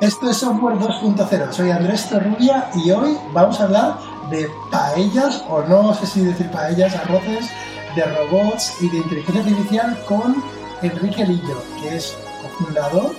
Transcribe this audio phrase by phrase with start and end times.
[0.00, 1.52] Esto es Software 2.0.
[1.52, 3.96] Soy Andrés Torrubia y hoy vamos a hablar
[4.28, 7.46] de paellas, o no sé si decir paellas, arroces,
[7.94, 10.44] de robots y de inteligencia artificial con
[10.82, 13.14] Enrique Lillo, que es cofundador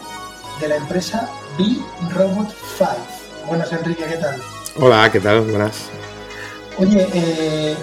[0.61, 1.27] de la empresa
[1.57, 2.91] B-Robot 5.
[3.47, 4.39] Buenas, Enrique, ¿qué tal?
[4.79, 5.41] Hola, ¿qué tal?
[5.41, 5.89] Buenas.
[6.77, 7.75] Oye, eh,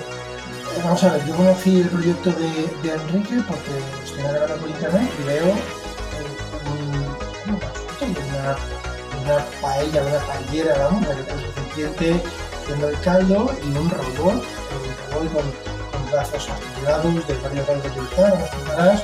[0.84, 3.72] vamos a ver, yo conocí el proyecto de, Enrique porque
[4.04, 5.54] estoy navegando por internet y veo eh,
[8.06, 8.56] una,
[9.24, 12.22] una paella, una paellera, vamos, la que es suficiente
[12.62, 15.42] haciendo el caldo y un robot, un robot con,
[15.92, 19.02] con brazos articulados de varios grados de utilizar, unas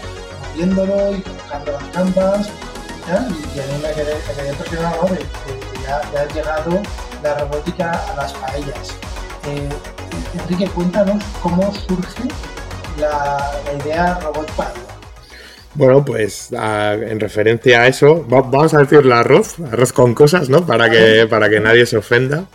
[0.49, 5.19] moviéndolo y colocando las campas y tal, a mí me quedé, me quedé impresionado de,
[5.19, 6.83] que ya, ya, ha llegado
[7.23, 8.95] la robótica a las paellas.
[9.47, 9.69] Eh,
[10.35, 12.25] Enrique, cuéntanos cómo surge
[12.99, 14.90] la, la idea robot paella.
[15.81, 20.67] Bueno, pues en referencia a eso, vamos a decir el arroz, arroz con cosas, ¿no?
[20.67, 22.47] Para que, para que nadie se ofenda.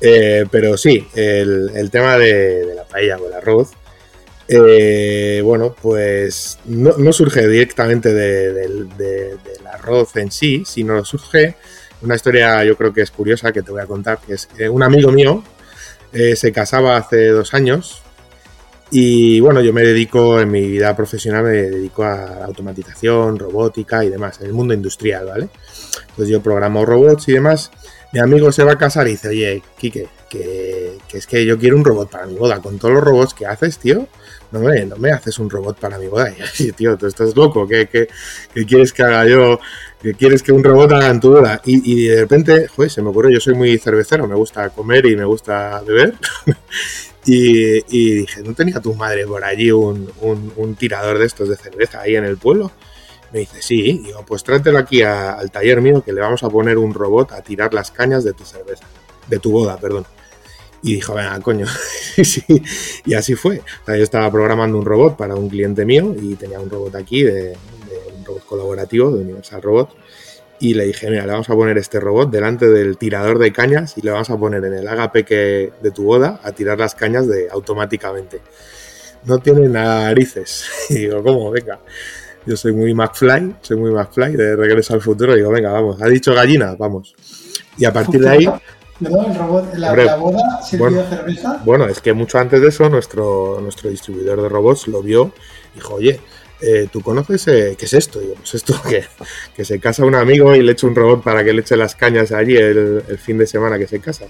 [0.00, 3.70] Eh, pero sí, el, tema de, la paella o el arroz,
[4.48, 8.88] eh, bueno, pues no, surge directamente del
[9.72, 11.54] arroz en sí, sino surge
[12.02, 14.68] una historia yo creo que es curiosa que te voy a contar, que es que
[14.68, 15.44] un amigo mío
[16.12, 17.99] eh, se casaba hace dos años
[18.90, 24.08] y bueno, yo me dedico, en mi vida profesional me dedico a automatización, robótica y
[24.08, 25.48] demás, en el mundo industrial, ¿vale?
[26.10, 27.70] Entonces yo programo robots y demás.
[28.12, 31.76] Mi amigo se va a casar y dice, oye, Quique, que, es que yo quiero
[31.76, 32.60] un robot para mi boda.
[32.60, 34.08] Con todos los robots que haces, tío,
[34.50, 36.32] no me, no me haces un robot para mi boda.
[36.38, 38.08] Y así, tío, tú estás loco, ¿qué, qué,
[38.66, 39.60] quieres que haga yo?
[40.02, 41.60] ¿Qué quieres que un robot haga en tu boda?
[41.64, 45.06] Y, y de repente, joder, se me ocurrió, yo soy muy cervecero, me gusta comer
[45.06, 46.14] y me gusta beber.
[47.24, 52.16] Y, dije, ¿no tenía tu madre por allí un, tirador de estos de cerveza ahí
[52.16, 52.72] en el pueblo?
[53.32, 53.80] Me dice, sí.
[53.80, 57.32] Y digo, pues tráetelo aquí al taller mío que le vamos a poner un robot
[57.32, 58.84] a tirar las cañas de tu cerveza.
[59.28, 60.06] De tu boda, perdón.
[60.82, 61.66] Y dijo, venga, coño.
[63.04, 63.62] y así fue.
[63.86, 67.50] yo estaba programando un robot para un cliente mío y tenía un robot aquí, de,
[67.50, 67.56] de
[68.16, 69.94] un robot colaborativo de Universal Robot
[70.60, 73.96] y le dije, mira, le vamos a poner este robot delante del tirador de cañas
[73.96, 76.94] y le vamos a poner en el agape que, de tu boda a tirar las
[76.94, 78.42] cañas de automáticamente.
[79.24, 80.66] No tiene narices.
[80.90, 81.50] Y digo, ¿cómo?
[81.50, 81.80] Venga.
[82.44, 85.32] Yo soy muy McFly, soy muy McFly de Regreso al Futuro.
[85.32, 86.00] Y digo, venga, vamos.
[86.02, 87.14] Ha dicho gallina, vamos.
[87.78, 88.44] Y a partir de ahí...
[89.00, 91.62] el robot, la, boda sirvió bueno, cerveza.
[91.64, 95.32] Bueno, es que mucho antes de eso nuestro, nuestro distribuidor de robots lo vio
[95.72, 96.20] y dijo, oye,
[96.60, 98.20] eh, ¿tú conoces eh, qué es esto?
[98.20, 99.04] Digo, pues esto que,
[99.54, 101.94] que se casa un amigo y le echa un robot para que le eche las
[101.94, 104.26] cañas allí el, fin de semana que se casa.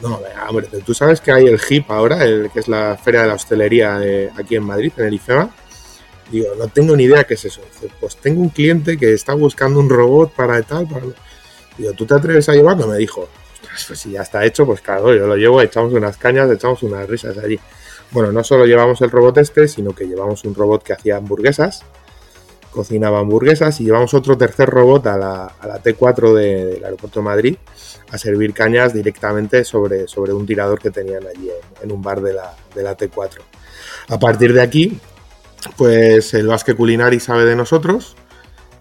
[0.00, 3.28] No, hombre, tú sabes que hay el HIP ahora, el, que es la Feria de
[3.28, 4.00] la Hostelería
[4.36, 5.50] aquí en Madrid, en el IFEMA.
[6.30, 7.62] Digo, no tengo ni idea qué es eso.
[7.98, 10.86] pues tengo un cliente que está buscando un robot para tal.
[10.86, 11.06] Para...
[11.76, 12.86] Digo, ¿tú te atreves a llevarlo?
[12.86, 13.28] Me dijo,
[13.86, 17.08] pues si ya está hecho, pues claro, yo lo llevo, echamos unas cañas, echamos unas
[17.08, 17.58] risas allí.
[18.10, 21.84] Bueno, no solo llevamos el robot este, sino que llevamos un robot que hacía hamburguesas,
[22.70, 27.56] cocinaba hamburguesas y llevamos otro tercer robot a la, T4 del aeropuerto de Madrid
[28.10, 31.50] a servir cañas directamente sobre, sobre un tirador que tenían allí
[31.82, 33.40] en, un bar de la, T4.
[34.08, 34.98] A partir de aquí,
[35.76, 38.16] pues el Basque Culinari sabe de nosotros,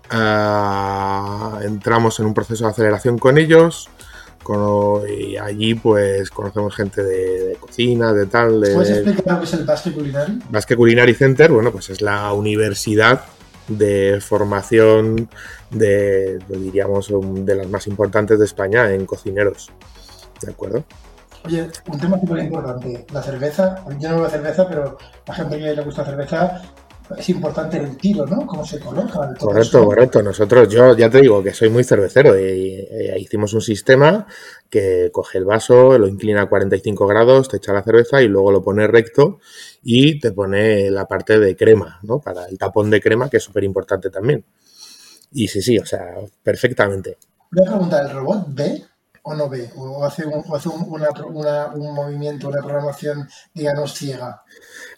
[0.10, 3.90] ah, entramos en un proceso de aceleración con ellos,
[5.08, 8.62] y allí pues conocemos gente de, cocina, de tal.
[8.62, 10.40] De, ¿Puedes explicar lo que es el Basque Culinary?
[10.50, 13.22] Basque Culinary Center, bueno, pues es la universidad
[13.68, 15.30] de formación
[15.72, 17.12] de, diríamos,
[17.46, 19.70] de las más importantes de España en cocineros.
[20.42, 20.84] ¿De acuerdo?
[21.46, 23.84] Oye, un tema súper importante, la cerveza.
[24.00, 26.62] Yo no bebo cerveza, pero la gente que le gusta cerveza
[27.16, 28.46] es importante el tiro, ¿no?
[28.46, 29.34] Cómo se coloca.
[29.40, 30.22] Correcto, correcto.
[30.22, 32.88] Nosotros, yo ya te digo que soy muy cervecero y,
[33.18, 34.28] hicimos un sistema
[34.70, 38.52] que coge el vaso, lo inclina a 45 grados, te echa la cerveza y luego
[38.52, 39.40] lo pone recto
[39.84, 42.20] y te pone la parte de crema, ¿no?
[42.20, 44.44] Para el tapón de crema, que es súper importante también.
[45.32, 47.18] Y sí, sí, o sea, perfectamente.
[47.52, 48.84] Voy a preguntar, ¿el robot ve
[49.28, 49.70] o no ve?
[49.76, 54.44] ¿O hace un, hace un, un movimiento, una programación, digamos, ciega?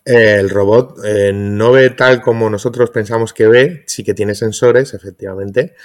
[0.05, 4.93] el robot eh, no ve tal como nosotros pensamos que ve, sí que tiene sensores,
[4.93, 5.75] efectivamente,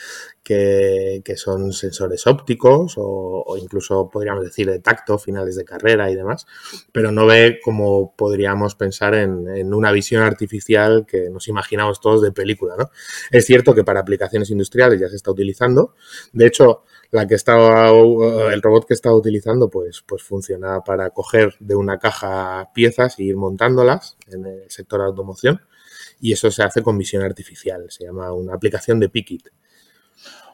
[0.42, 6.46] que, son sensores ópticos o, incluso podríamos decir de tacto, finales de carrera y demás,
[6.92, 12.22] pero no ve como podríamos pensar en, en, una visión artificial que nos imaginamos todos
[12.22, 12.76] de película.
[12.78, 12.90] ¿no?
[13.30, 15.94] Es cierto que para aplicaciones industriales ya se está utilizando,
[16.32, 21.54] de hecho, la que estaba, el robot que estaba utilizando, pues, pues funciona para coger
[21.60, 25.60] de una caja piezas e ir montándolas en el sector de automoción.
[26.20, 27.86] Y eso se hace con visión artificial.
[27.88, 29.48] Se llama una aplicación de Pikit.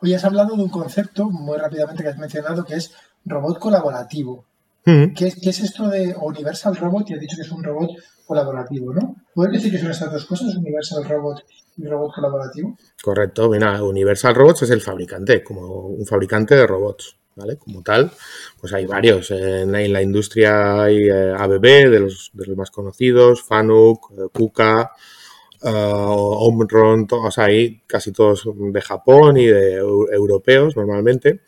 [0.02, 2.92] Hoy has hablado de un concepto muy rápidamente que has mencionado que es
[3.24, 4.44] robot colaborativo.
[4.84, 7.08] ¿Qué, es esto de Universal Robot?
[7.08, 7.90] Y has dicho que es un robot
[8.30, 9.16] colaborativo, ¿no?
[9.34, 11.44] ¿Puedes decir que son estas dos cosas, Universal Robot
[11.76, 12.78] y robot colaborativo?
[13.02, 17.16] Correcto, mira, Universal Robots es el fabricante, como un fabricante de robots.
[17.36, 17.56] ¿Vale?
[17.56, 18.10] Como tal,
[18.60, 19.30] pues hay varios.
[19.30, 24.90] En, la industria hay eh, ABB, de los, más conocidos, Fanuc, eh, Kuka,
[25.62, 31.40] uh, Omron, o sea, hay casi todos de Japón y de europeos normalmente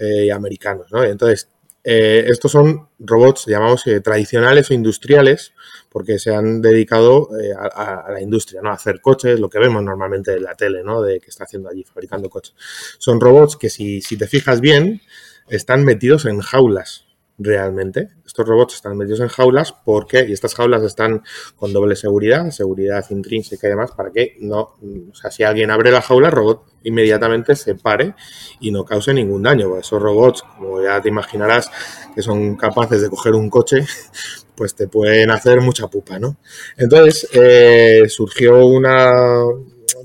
[0.00, 1.02] y americanos, ¿no?
[1.02, 1.48] Entonces,
[1.90, 5.54] eh, estos son robots, llamamos eh, tradicionales o industriales,
[5.98, 8.70] porque se han dedicado eh, a, la industria, ¿no?
[8.70, 11.02] A hacer coches, lo que vemos normalmente en la tele, ¿no?
[11.02, 12.54] De que está haciendo allí, fabricando coches.
[12.98, 15.00] Son robots que si, si te fijas bien,
[15.48, 17.07] están metidos en jaulas,
[17.38, 18.10] realmente.
[18.26, 21.22] Estos robots están metidos en jaulas porque, y estas jaulas están
[21.56, 24.74] con doble seguridad, seguridad intrínseca y demás, para que no,
[25.10, 28.14] o sea, si alguien abre la jaula, el robot inmediatamente se pare
[28.60, 29.78] y no cause ningún daño.
[29.78, 31.70] Esos robots, como ya te imaginarás,
[32.14, 33.78] que son capaces de coger un coche,
[34.54, 36.36] pues te pueden hacer mucha pupa, ¿no?
[36.76, 39.42] Entonces, eh, surgió una,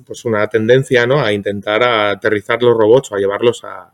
[0.06, 1.20] pues una tendencia, ¿no?
[1.20, 3.92] A intentar aterrizar los robots o a llevarlos a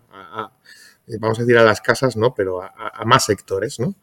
[1.20, 2.34] vamos a decir a las casas, ¿no?
[2.34, 3.96] Pero a, más sectores, ¿no?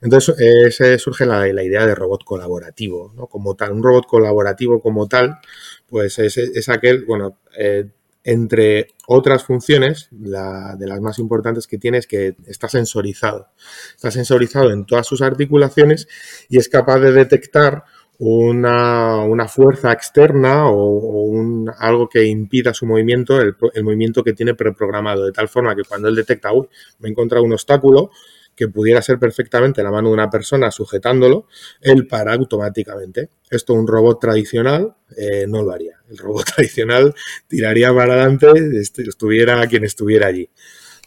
[0.00, 0.34] Entonces
[0.80, 3.26] eh, surge la, idea de robot colaborativo, ¿no?
[3.26, 5.38] Como tal, un robot colaborativo como tal,
[5.86, 7.88] pues es, aquel, bueno, eh,
[8.24, 13.48] entre otras funciones, la, de las más importantes que tiene es que está sensorizado.
[13.94, 16.08] Está sensorizado en todas sus articulaciones
[16.48, 17.84] y es capaz de detectar
[18.18, 25.24] una, fuerza externa o, un, algo que impida su movimiento, el, movimiento que tiene preprogramado,
[25.24, 26.68] de tal forma que cuando él detecta, uy,
[26.98, 28.10] me he encontrado un obstáculo
[28.54, 31.46] que pudiera ser perfectamente la mano de una persona sujetándolo,
[31.82, 33.28] él para automáticamente.
[33.50, 36.00] Esto un robot tradicional eh, no lo haría.
[36.08, 37.14] El robot tradicional
[37.46, 38.48] tiraría para adelante,
[38.80, 40.48] estuviera quien estuviera allí.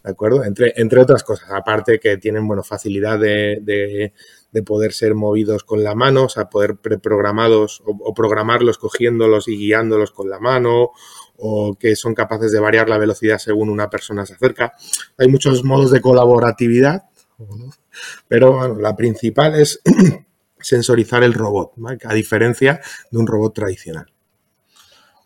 [0.04, 0.46] ¿De acuerdo?
[0.46, 4.14] Entre, entre otras cosas, aparte que tienen bueno, facilidad de
[4.66, 9.58] poder ser movidos con la mano, o sea, poder preprogramados o, o programarlos cogiéndolos y
[9.58, 10.92] guiándolos con la mano,
[11.38, 14.74] o que son capaces de variar la velocidad según una persona se acerca.
[15.18, 17.04] Hay muchos modos de colaboratividad,
[18.28, 19.82] pero bueno, la principal es
[20.60, 21.74] sensorizar el robot,
[22.04, 22.82] a diferencia
[23.12, 24.12] de un robot tradicional.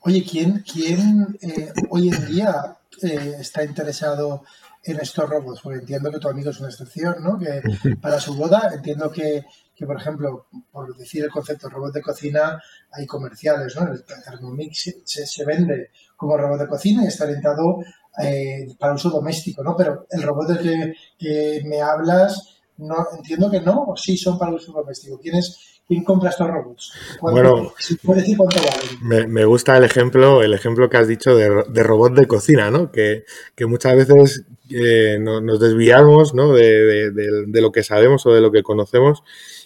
[0.02, 4.44] Oye, ¿quién, quién eh, hoy en día eh, está interesado
[4.86, 7.38] en estos robots, porque entiendo que tu amigo es una excepción, ¿no?
[7.40, 7.62] Que
[8.02, 9.46] para su boda entiendo que,
[9.86, 13.92] por ejemplo, por decir el concepto robot de cocina, hay comerciales, ¿no?
[13.92, 17.80] El Thermomix se, vende como robot de cocina y está orientado
[18.22, 19.76] eh, para uso doméstico, ¿no?
[19.76, 24.38] Pero el robot del que, que, me hablas, no entiendo que no, o sí son
[24.38, 25.18] para uso doméstico.
[25.20, 26.94] ¿Quién es, ¿Quién compra estos robots?
[27.22, 27.74] Bueno,
[28.16, 29.32] decir cuánto valen?
[29.32, 31.50] Me, gusta el ejemplo, el ejemplo que has dicho de,
[31.84, 32.90] robot de cocina, ¿no?
[32.92, 33.26] Que,
[33.68, 36.54] muchas veces eh, nos desviamos ¿no?
[36.54, 37.12] de,
[37.54, 39.24] lo que sabemos o de lo que conocemos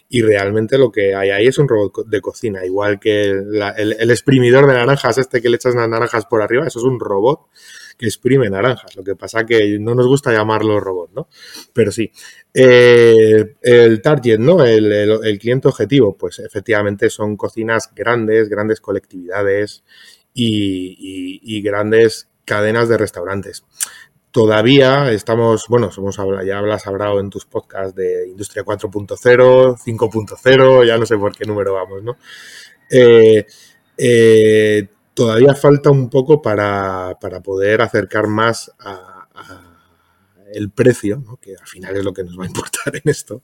[0.10, 4.12] y realmente lo que hay ahí es un robot de cocina, igual que el, el,
[4.12, 7.42] exprimidor de naranjas, este que le echas las naranjas por arriba, eso es un robot
[7.98, 8.96] que exprime naranjas.
[8.96, 11.28] Lo que pasa que no nos gusta llamarlo robot, ¿no?
[11.74, 12.12] Pero sí.
[12.54, 14.64] Eh, el target, ¿no?
[14.64, 19.84] El, cliente objetivo, pues efectivamente son cocinas grandes, grandes colectividades
[20.34, 23.66] y, grandes cadenas de restaurantes
[24.32, 30.98] todavía estamos, bueno, somos, ya hablas hablado en tus podcasts de Industria 4.0, 5.0, ya
[30.98, 32.18] no sé por qué número vamos, ¿no?
[32.92, 33.48] Eh,
[33.98, 39.28] eh, todavía falta un poco para, poder acercar más a,
[40.54, 43.42] el precio, que al final es lo que nos va a importar en esto,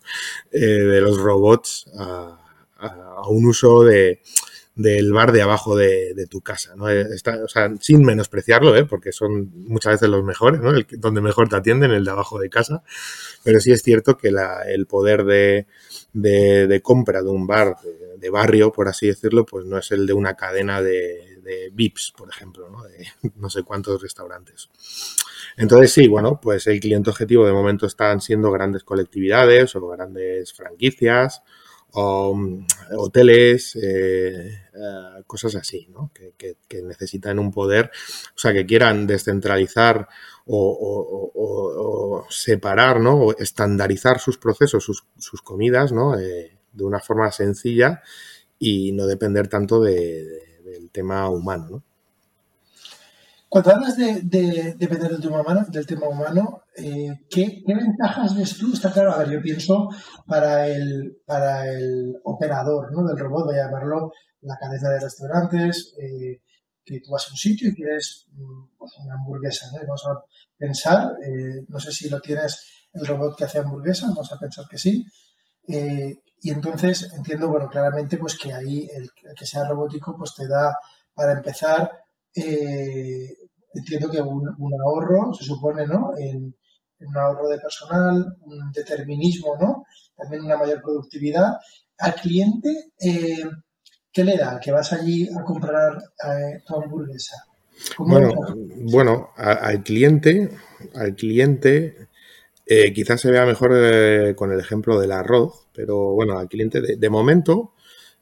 [0.51, 2.39] eh, de los robots a,
[3.27, 4.21] un uso de,
[4.75, 6.75] del bar de abajo de, tu casa.
[6.75, 6.89] ¿no?
[6.89, 7.05] Eh,
[7.43, 8.85] o sea, sin menospreciarlo, ¿eh?
[8.85, 10.71] porque son muchas veces los mejores, ¿no?
[10.71, 12.83] el, donde mejor te atienden, el de abajo de casa,
[13.43, 14.31] pero sí es cierto que
[14.67, 15.65] el poder de,
[16.13, 17.77] de, compra de un bar
[18.23, 22.13] de, barrio, por así decirlo, pues no es el de una cadena de, de VIPs,
[22.17, 22.83] por ejemplo, ¿no?
[22.83, 24.69] de no sé cuántos restaurantes.
[25.57, 30.53] Entonces sí, bueno, pues el cliente objetivo de momento están siendo grandes colectividades o grandes
[30.53, 31.43] franquicias
[31.95, 32.65] o mm,
[32.97, 36.11] hoteles, eh, eh, cosas así, ¿no?
[36.13, 36.33] Que,
[36.83, 37.91] necesitan un poder,
[38.35, 40.07] o sea, que quieran descentralizar
[40.45, 43.15] o, separar, ¿no?
[43.15, 46.17] O estandarizar sus procesos, sus, comidas, ¿no?
[46.19, 48.01] Eh, de una forma sencilla
[48.59, 51.83] y no depender tanto de del tema humano, ¿no?
[53.49, 54.21] Cuando hablas de,
[54.79, 58.73] depender del tema humano, del tema humano eh, ¿qué, ventajas ves tú?
[58.73, 59.89] Está claro, a ver, yo pienso
[60.25, 63.05] para el, para el operador ¿no?
[63.05, 64.11] del robot, voy a llamarlo
[64.41, 66.41] la cadena de restaurantes, eh,
[66.83, 69.81] que tú vas a un sitio y quieres mm, pues, una hamburguesa, ¿no?
[69.81, 70.25] vamos a
[70.57, 74.65] pensar, eh, no sé si lo tienes el robot que hace hamburguesas, vamos a pensar
[74.67, 75.05] que sí.
[76.43, 80.77] Y entonces entiendo, bueno, claramente pues que ahí el, que sea robótico pues te da,
[81.13, 81.89] para empezar,
[82.35, 83.33] eh,
[83.73, 84.47] entiendo que un,
[84.85, 86.11] ahorro, se supone, ¿no?
[86.17, 86.55] En,
[86.99, 89.85] un ahorro de personal, un determinismo, ¿no?
[90.15, 91.57] También una mayor productividad.
[91.97, 93.43] Al cliente, eh,
[94.11, 94.59] ¿qué le da?
[94.59, 96.01] Que vas allí a comprar
[96.65, 97.45] tu hamburguesa.
[97.97, 98.33] Bueno,
[98.91, 100.49] bueno al cliente,
[100.95, 102.07] al cliente
[102.65, 106.81] eh, quizás se vea mejor eh, con el ejemplo del arroz, pero bueno, al cliente
[106.81, 107.73] de, momento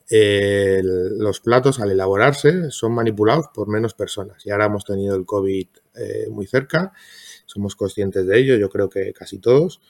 [0.09, 4.45] eh, los platos al elaborarse son manipulados por menos personas.
[4.45, 5.67] Y ahora hemos tenido el COVID
[6.29, 6.93] muy cerca,
[7.45, 9.81] somos conscientes de ello, yo creo que casi todos.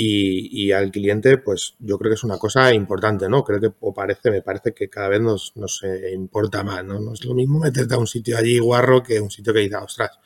[0.00, 3.42] Y, al cliente, pues yo creo que es una cosa importante, ¿no?
[3.42, 7.00] Creo que, o parece, me parece que cada vez nos, nos importa más, ¿no?
[7.00, 9.74] No es lo mismo meterte a un sitio allí guarro que un sitio que dice,
[9.74, 10.20] ostras,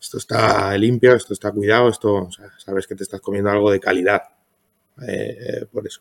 [0.00, 4.22] esto está limpio, esto está cuidado, esto, sabes que te estás comiendo algo de calidad.
[5.06, 6.00] Eh, eh, por eso.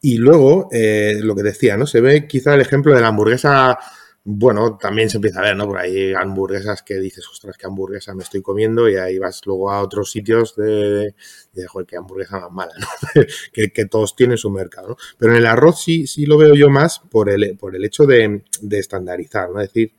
[0.00, 1.86] Y luego, eh, lo que decía, ¿no?
[1.86, 3.78] Se ve quizá el ejemplo de la hamburguesa,
[4.22, 5.66] bueno, también se empieza a ver, ¿no?
[5.66, 9.70] Por ahí hamburguesas que dices, ostras, qué hamburguesa me estoy comiendo, y ahí vas luego
[9.70, 11.14] a otros sitios de,
[11.52, 13.22] de joder, qué hamburguesa más mala, ¿no?
[13.52, 14.96] que, todos tienen su mercado, ¿no?
[15.18, 18.06] Pero en el arroz sí, sí lo veo yo más por el, por el hecho
[18.06, 19.60] de, de estandarizar, ¿no?
[19.60, 19.94] Es decir,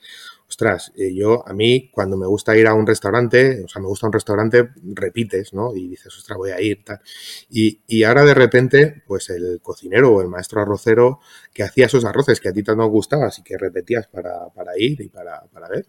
[0.56, 3.90] ostras, eh, yo a mí cuando me gusta ir a un restaurante, o sea, me
[3.90, 5.76] gusta un restaurante, repites, ¿no?
[5.76, 7.02] Y dices, ostras, voy a ir, tal.
[7.50, 11.20] Y, ahora de repente, pues el cocinero o el maestro arrocero
[11.54, 15.10] que hacía esos arroces que a ti tanto gustabas y que repetías para, ir y
[15.10, 15.88] para, ver,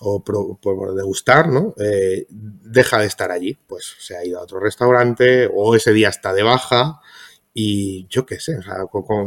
[0.00, 1.74] o por, degustar, ¿no?
[1.76, 6.08] Eh, deja de estar allí, pues se ha ido a otro restaurante o ese día
[6.08, 7.00] está de baja
[7.52, 8.76] y yo qué sé, o sea,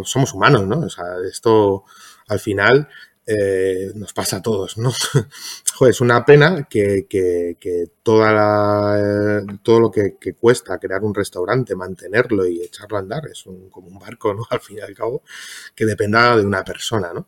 [0.03, 0.79] somos humanos, ¿no?
[0.79, 1.83] O sea, esto
[2.27, 2.87] al final
[3.25, 4.91] eh, nos pasa a todos, ¿no?
[5.75, 7.07] Joder, es una pena que,
[8.03, 13.69] toda todo lo que, cuesta crear un restaurante, mantenerlo y echarlo a andar, es un,
[13.69, 14.43] como un barco, ¿no?
[14.49, 15.23] Al fin y al cabo,
[15.73, 17.27] que dependa de una persona, ¿no?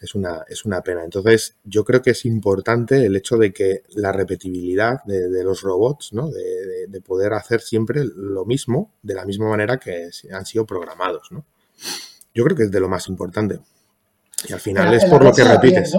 [0.00, 1.04] Es una, es una pena.
[1.04, 6.14] Entonces, yo creo que es importante el hecho de que la repetibilidad de, los robots,
[6.14, 6.30] ¿no?
[6.30, 11.30] De, de, poder hacer siempre lo mismo, de la misma manera que han sido programados,
[11.30, 11.44] ¿no?
[12.34, 13.60] Yo creo que es de lo más importante.
[14.48, 15.94] Y al final es por lo que repites.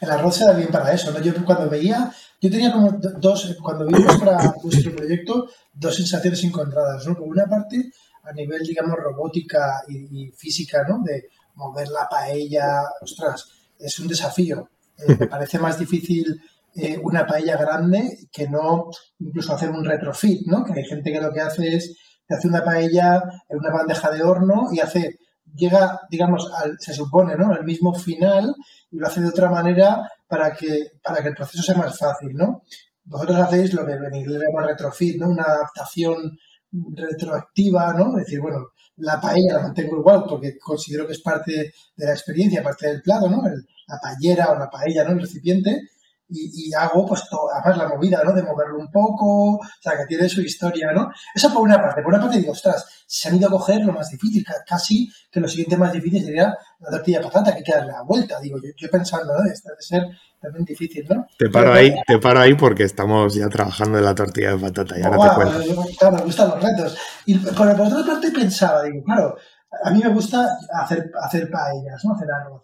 [0.00, 1.10] El arroz se da bien para eso.
[1.10, 1.20] ¿no?
[1.20, 2.10] Yo cuando veía,
[2.40, 7.06] yo tenía como dos, cuando vi nuestra, nuestro proyecto, dos sensaciones encontradas.
[7.06, 7.14] ¿no?
[7.14, 7.90] Por una parte,
[8.24, 11.00] a nivel, digamos, robótica y, física, ¿no?
[11.04, 13.46] De mover la paella, ostras,
[13.78, 14.70] es un desafío.
[14.98, 16.40] Eh, me parece más difícil
[16.74, 20.64] eh, una paella grande que no incluso hacer un retrofit, ¿no?
[20.64, 24.10] Que hay gente que lo que hace es, que hace una paella en una bandeja
[24.10, 25.18] de horno y hace
[25.54, 27.52] llega, digamos, al, se supone, ¿no?
[27.52, 28.54] Al mismo final
[28.90, 32.34] y lo hace de otra manera para que, para que el proceso sea más fácil,
[32.34, 32.62] ¿no?
[33.04, 35.28] Vosotros hacéis lo que en inglés llama retrofit, ¿no?
[35.28, 36.38] Una adaptación
[36.72, 38.18] retroactiva, ¿no?
[38.18, 42.12] Es decir, bueno, la paella la mantengo igual porque considero que es parte de la
[42.12, 43.42] experiencia, parte del plato, ¿no?
[43.86, 45.12] la paellera o la paella, ¿no?
[45.12, 45.90] El recipiente,
[46.28, 48.32] y, hago pues todo, además la movida, ¿no?
[48.32, 51.10] De moverlo un poco, o sea, que tiene su historia, ¿no?
[51.34, 52.02] Eso por una parte.
[52.02, 55.40] Por una parte digo, ostras, se han ido a coger lo más difícil, casi que
[55.40, 58.40] lo siguiente más difícil sería la tortilla de patata, que hay que darle la vuelta,
[58.40, 59.50] digo, yo, yo pensando, ¿no?
[59.50, 60.02] Esto debe ser
[60.40, 61.26] también difícil, ¿no?
[61.38, 64.98] Te paro ahí, te paro ahí porque estamos ya trabajando en la tortilla de patata,
[64.98, 65.84] ya no te cuento.
[65.98, 66.98] Claro, me gustan los retos.
[67.26, 69.36] Y por, por otra parte pensaba, digo, claro,
[69.82, 70.46] a mí me gusta
[70.82, 72.14] hacer, hacer paellas, ¿no?
[72.14, 72.62] Hacer arroz.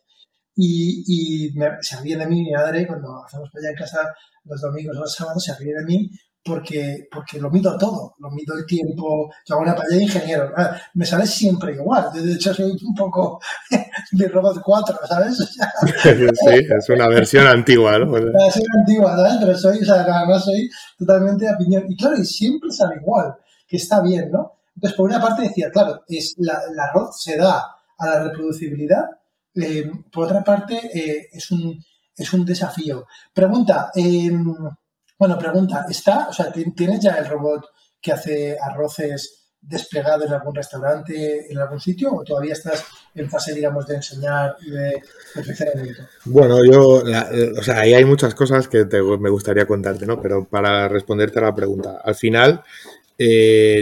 [0.57, 4.15] Y, se ríe de mí mi madre cuando hacemos allá en casa
[4.45, 6.11] los domingos o los sábados, se ríe de mí
[6.43, 10.51] porque, porque lo mido todo, lo mido el tiempo, yo hago una paella de ingeniero,
[10.57, 13.41] ah, me sale siempre igual, de hecho soy un poco
[14.13, 15.37] de Robot 4, ¿sabes?
[16.03, 18.11] sí, es una versión antigua, ¿no?
[18.13, 18.45] Una
[18.79, 19.37] antigua, ¿sabes?
[19.41, 23.35] Pero soy, o sea, además soy totalmente de opinión, y claro, y siempre sale igual,
[23.69, 24.61] que está bien, ¿no?
[24.75, 27.63] Entonces, por una parte decía, claro, es la, el arroz se da
[27.99, 29.05] a la reproducibilidad,
[29.55, 31.83] eh, por otra parte, eh, es, un,
[32.17, 33.07] es un desafío.
[33.33, 34.55] Pregunta, em,
[35.19, 37.67] bueno, pregunta, ¿está, o sea, tienes ya el robot
[38.01, 42.83] que hace arroces desplegado en algún restaurante, en algún sitio, o todavía estás
[43.15, 45.03] en fase, digamos, de enseñar y de
[45.35, 46.03] perfeccionamiento?
[46.25, 50.21] Bueno, yo, eh, o sea, ahí hay muchas cosas que me gustaría contarte, ¿no?
[50.23, 52.63] Pero para responderte a la pregunta, al final,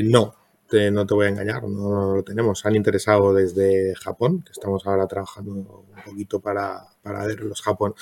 [0.04, 0.37] no,
[0.68, 2.64] te, no te voy a engañar, no, lo tenemos.
[2.66, 7.94] Han interesado desde Japón, que estamos ahora trabajando un poquito para, para ver los Japón.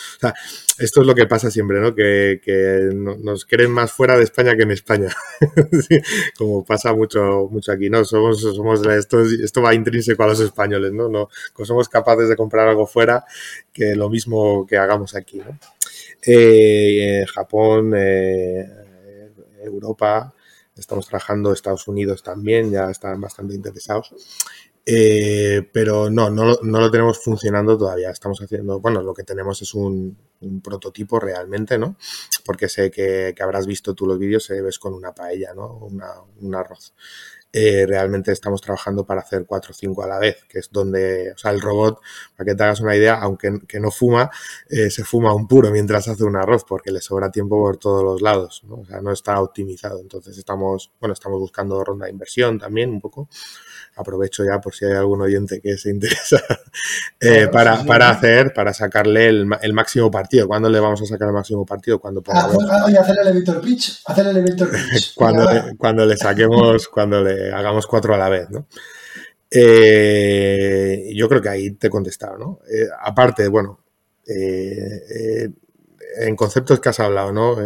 [0.79, 1.95] Esto es lo que pasa siempre, ¿no?
[1.95, 5.09] Que, que nos quieren más fuera de España que en España.
[6.39, 8.05] como pasa mucho, mucho aquí, ¿no?
[8.05, 11.09] Somos, somos esto, esto va intrínseco a los españoles, ¿no?
[11.09, 11.29] no
[11.65, 13.25] somos capaces de comprar algo fuera
[13.73, 15.59] que lo mismo que hagamos aquí, ¿no?
[16.27, 18.67] Eh, Japón, eh,
[19.63, 20.35] Europa,
[20.77, 24.15] estamos trabajando, Estados Unidos también, ya están bastante interesados.
[24.89, 28.11] Eh, pero no, no, lo tenemos funcionando todavía.
[28.11, 30.17] Estamos haciendo, bueno, lo que tenemos es un,
[30.63, 31.97] prototipo realmente, ¿no?
[32.45, 35.77] Porque sé que, habrás visto tú los vídeos, se ves con una paella, ¿no?
[35.79, 36.95] Una, un arroz.
[37.59, 41.33] Eh, realmente estamos trabajando para hacer 4 o 5 a la vez, que es donde,
[41.33, 42.03] o sea, el robot,
[42.37, 44.31] para que te hagas una idea, aunque que no fuma,
[44.69, 48.05] eh, se fuma un puro mientras hace un arroz, porque le sobra tiempo por todos
[48.05, 48.81] los lados, ¿no?
[48.81, 50.01] O sea, no está optimizado.
[50.01, 53.27] Entonces estamos, bueno, estamos buscando ronda de inversión también un poco
[53.97, 56.43] aprovecho ya por si hay algún oyente que se interesa,
[57.21, 60.47] eh, para, para hacer, para sacarle el, el, máximo partido.
[60.47, 61.99] ¿Cuándo le vamos a sacar el máximo partido?
[61.99, 65.15] Cuando ah, ah, oye, hacer el elevator pitch, hacer el elevator pitch.
[65.15, 68.67] cuando, le, cuando le saquemos, cuando le hagamos cuatro a la vez, ¿no?
[69.51, 72.61] Eh, yo creo que ahí te he contestado, ¿no?
[72.71, 73.81] Eh, aparte, bueno,
[74.27, 77.57] en conceptos que has hablado, ¿no?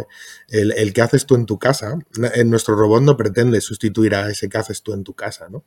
[0.47, 1.97] El, el, que haces tú en tu casa,
[2.35, 5.65] en nuestro robot no pretende sustituir a ese que haces tú en tu casa, ¿no?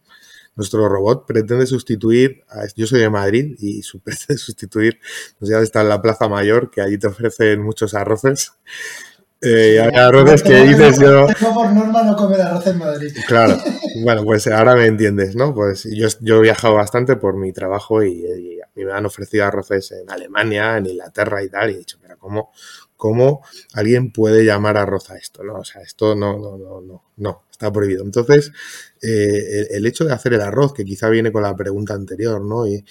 [0.56, 4.98] Nuestro robot pretende sustituir, a, yo soy de Madrid y pretende sustituir,
[5.38, 8.52] pues ya está en la Plaza Mayor, que allí te ofrecen muchos arroces.
[9.40, 11.26] Eh, hay arroces que dices yo...
[11.52, 13.12] por norma no comer arroz en Madrid.
[13.28, 13.58] Claro,
[14.02, 15.54] bueno, pues ahora me entiendes, ¿no?
[15.54, 19.04] Pues yo, yo he viajado bastante por mi trabajo y, y a mí me han
[19.04, 22.52] ofrecido arroces en Alemania, en Inglaterra y tal, y he dicho, pero ¿cómo,
[23.04, 23.42] cómo
[23.74, 24.88] alguien puede llamar a
[25.20, 25.56] esto, ¿no?
[25.56, 28.02] O sea, esto no, no, no, no, no, está prohibido.
[28.02, 28.50] Entonces,
[29.02, 32.66] eh, el, hecho de hacer el arroz, que quizá viene con la pregunta anterior, ¿no?
[32.66, 32.82] Y,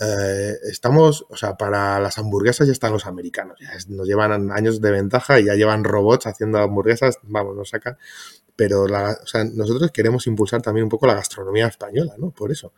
[0.00, 4.80] eh, estamos, o sea, para las hamburguesas ya están los americanos, ya nos llevan años
[4.80, 7.96] de ventaja y ya llevan robots haciendo hamburguesas, vamos, nos sacan,
[8.56, 12.32] pero nosotros queremos impulsar también un poco la gastronomía española, ¿no?
[12.32, 12.72] Por eso,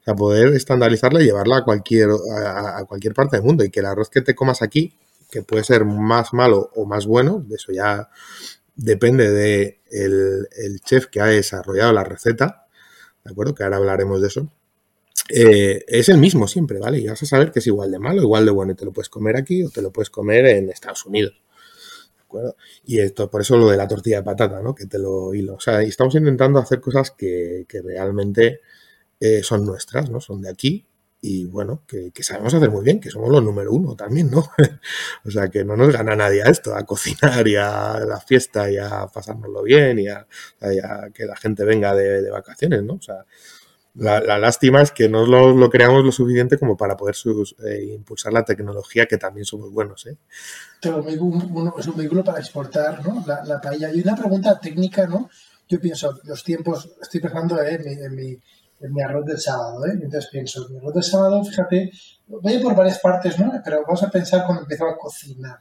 [0.00, 2.08] o sea, poder estandarizarla y llevarla a cualquier,
[2.46, 4.96] a cualquier parte del mundo y que el arroz que te comas aquí
[5.30, 8.08] que puede ser más malo o más bueno, de eso ya
[8.78, 12.66] depende de el, chef que ha desarrollado la receta,
[13.24, 13.54] ¿de acuerdo?
[13.54, 14.48] Que ahora hablaremos de eso.
[15.30, 16.98] Eh, es el mismo siempre, ¿vale?
[16.98, 18.92] Y vas a saber que es igual de malo, igual de bueno, y te lo
[18.92, 21.34] puedes comer aquí o te lo puedes comer en Estados Unidos.
[22.16, 22.56] ¿De acuerdo?
[22.86, 24.74] Y esto, por eso lo de la tortilla de patata, ¿no?
[24.74, 25.54] Que te lo hilo.
[25.56, 28.60] O sea, estamos intentando hacer cosas que, realmente
[29.20, 30.20] eh, son nuestras, ¿no?
[30.20, 30.86] Son de aquí
[31.20, 34.48] y bueno, que, sabemos hacer muy bien, que somos los número uno también, ¿no?
[35.24, 38.70] o sea, que no nos gana nadie a esto, a cocinar y a la fiesta
[38.70, 40.26] y a pasárnoslo bien y a,
[41.12, 42.94] que la gente venga de, vacaciones, ¿no?
[42.94, 43.24] O sea,
[43.94, 47.16] la, lástima es que no lo, creamos lo suficiente como para poder
[47.66, 50.16] eh, impulsar la tecnología, que también somos buenos, ¿eh?
[50.80, 53.24] Pero es un vehículo para exportar, ¿no?
[53.26, 53.92] La, la paella.
[53.92, 55.28] Y una pregunta técnica, ¿no?
[55.68, 58.40] Yo pienso, los tiempos, estoy pensando eh, en mi en mi
[59.02, 59.92] arroz del sábado, ¿eh?
[59.92, 61.90] Entonces pienso, mi arroz del sábado, fíjate,
[62.26, 63.52] voy por varias partes, ¿no?
[63.64, 65.58] Pero vamos a pensar cuando empiezo a cocinar.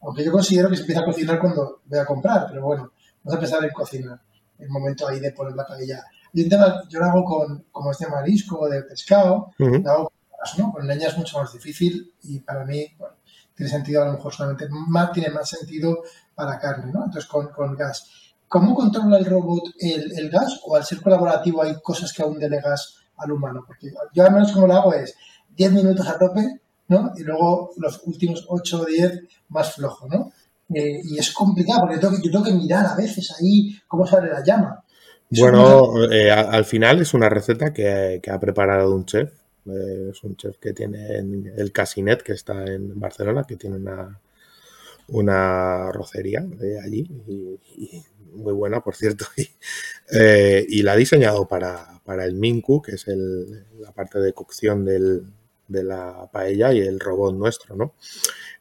[0.00, 3.36] Aunque yo considero que se empieza a cocinar cuando voy a comprar, pero bueno, vamos
[3.36, 4.20] a pensar en cocinar.
[4.58, 6.02] El momento ahí de poner la paella.
[6.32, 6.44] Yo,
[6.88, 10.72] yo lo hago con, como este marisco o de pescado, lo hago con, ¿no?
[10.72, 13.16] con leña es mucho más difícil y para mí, bueno,
[13.54, 16.02] tiene sentido a lo mejor solamente, más, tiene más sentido
[16.34, 17.04] para carne, ¿no?
[17.04, 18.25] Entonces con, con gas.
[18.56, 20.62] ¿Cómo controla el robot el, gas?
[20.64, 23.62] ¿O al ser colaborativo hay cosas que aún delegas al humano?
[23.66, 25.14] Porque yo al menos como lo hago es
[25.54, 27.12] 10 minutos a tope, ¿no?
[27.18, 30.32] Y luego los últimos 8 o 10 más flojo, ¿no?
[30.74, 34.42] Eh, y es complicado porque yo tengo, que, mirar a veces ahí cómo sale la
[34.42, 34.82] llama.
[35.28, 39.34] bueno, eh, al final es una receta que, ha preparado un chef.
[39.66, 44.18] Eh, es un chef que tiene el Casinet, que está en Barcelona, que tiene una,
[45.08, 49.26] una rocería de allí y muy buena, por cierto,
[50.12, 53.06] eh, y, la ha diseñado para, el Minku, que es
[53.78, 57.94] la parte de cocción de la paella y el robot nuestro, ¿no?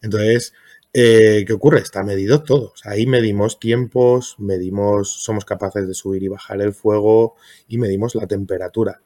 [0.01, 0.53] Entonces,
[0.97, 1.79] eh, ¿qué ocurre?
[1.79, 2.73] Está medido todo.
[2.85, 7.35] ahí medimos tiempos, medimos, somos capaces de subir y bajar el fuego
[7.67, 9.01] y medimos la temperatura.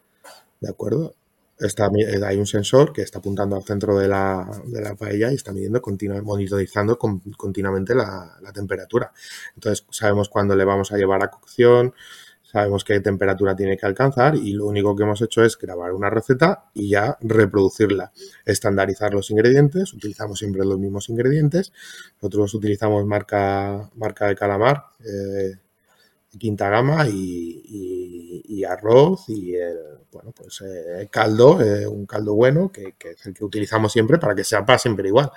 [0.60, 1.16] ¿De acuerdo?
[1.60, 4.48] Eh, hay un sensor que está apuntando al centro de la,
[4.98, 5.82] paella y está midiendo,
[6.24, 9.12] monitorizando continuamente la, temperatura.
[9.56, 11.94] Entonces sabemos cuándo le vamos a llevar a cocción,
[12.44, 16.10] sabemos qué temperatura tiene que alcanzar y lo único que hemos hecho es grabar una
[16.10, 18.12] receta y ya reproducirla,
[18.46, 21.74] estandarizar los ingredientes, utilizamos siempre los mismos ingredientes,
[22.22, 25.58] nosotros utilizamos marca, marca de calamar, eh,
[26.38, 29.78] quinta gama y, arroz y el,
[30.12, 34.36] bueno, pues eh, caldo, eh, un caldo bueno, que, es el que utilizamos siempre para
[34.36, 35.32] que sepa siempre igual,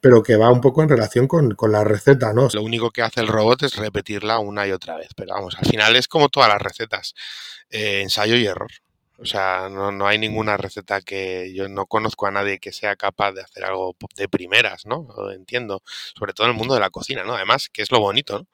[0.00, 2.48] pero que va un poco en relación con, con, la receta, ¿no?
[2.54, 5.66] Lo único que hace el robot es repetirla una y otra vez, pero vamos, al
[5.66, 7.14] final es como todas las recetas,
[7.70, 8.70] eh, ensayo y error.
[9.18, 12.96] O sea, no, no, hay ninguna receta que yo no conozco a nadie que sea
[12.96, 15.06] capaz de hacer algo de primeras, ¿no?
[15.30, 15.82] entiendo,
[16.18, 17.34] sobre todo en el mundo de la cocina, ¿no?
[17.34, 18.46] Además, que es lo bonito, ¿no?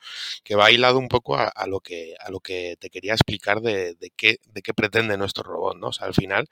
[0.44, 3.94] Que va hilado un poco a, lo que a lo que te quería explicar de,
[3.94, 5.88] de, qué de qué pretende nuestro robot, ¿no?
[5.88, 6.48] O sea, al final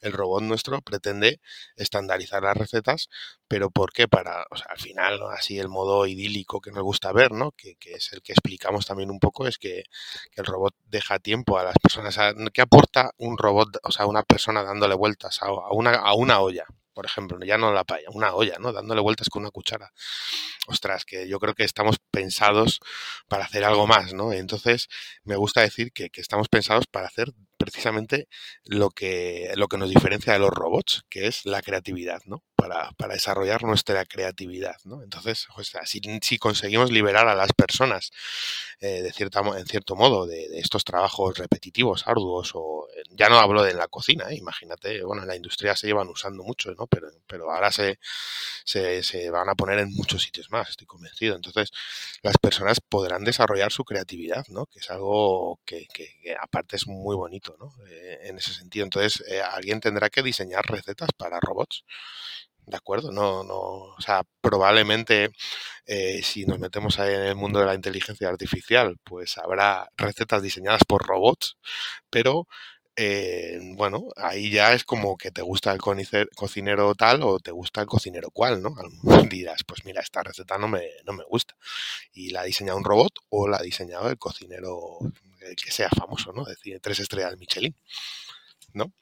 [0.00, 1.40] el robot nuestro pretende
[1.76, 3.08] estandarizar las recetas,
[3.48, 4.08] pero ¿por qué?
[4.08, 7.52] Para, o sea, al final, así el modo idílico que nos gusta ver, ¿no?
[7.52, 9.84] Que, que es el que explicamos también un poco, es que,
[10.30, 12.18] que el robot deja tiempo a las personas.
[12.52, 13.61] ¿Qué aporta un robot?
[13.82, 17.72] O sea, una persona dándole vueltas a, una, a una olla, por ejemplo, ya no
[17.72, 18.72] la paella, una olla, ¿no?
[18.72, 19.92] Dándole vueltas con una cuchara.
[20.66, 22.80] Ostras, que yo creo que estamos pensados
[23.28, 24.32] para hacer algo más, ¿no?
[24.32, 24.88] Entonces,
[25.24, 28.28] me gusta decir que, que estamos pensados para hacer precisamente
[28.64, 32.42] lo que, lo que nos diferencia de los robots, que es la creatividad, ¿no?
[32.62, 35.02] Para, para desarrollar nuestra creatividad, ¿no?
[35.02, 38.12] Entonces, pues, si, conseguimos liberar a las personas
[38.78, 43.38] eh, de cierta, en cierto modo de, estos trabajos repetitivos, arduos, o eh, ya no
[43.38, 44.36] hablo de la cocina, ¿eh?
[44.36, 46.86] imagínate, bueno, en la industria se llevan usando mucho, ¿no?
[46.86, 47.98] Pero, pero ahora se,
[48.64, 51.34] se, van a poner en muchos sitios más, estoy convencido.
[51.34, 51.72] Entonces,
[52.22, 54.66] las personas podrán desarrollar su creatividad, ¿no?
[54.66, 57.56] Que es algo que, que aparte es muy bonito.
[57.88, 58.84] Eh, en ese sentido.
[58.84, 61.84] Entonces, eh, alguien tendrá que diseñar recetas para robots.
[62.66, 63.10] ¿De acuerdo?
[63.12, 65.30] No, no, o sea, probablemente
[65.86, 70.42] eh, si nos metemos ahí en el mundo de la inteligencia artificial, pues habrá recetas
[70.42, 71.58] diseñadas por robots,
[72.10, 72.46] pero
[73.76, 75.80] bueno, ahí ya es como que te gusta el
[76.34, 78.74] cocinero tal o te gusta el cocinero cual, ¿no?
[79.30, 81.56] Dirás, pues mira, esta receta no me, no me gusta.
[82.12, 84.98] Y la ha diseñado un robot o la ha diseñado el cocinero
[85.62, 86.44] que sea famoso, ¿no?
[86.44, 87.74] Decir, tres estrellas Michelin,
[88.74, 88.92] ¿no?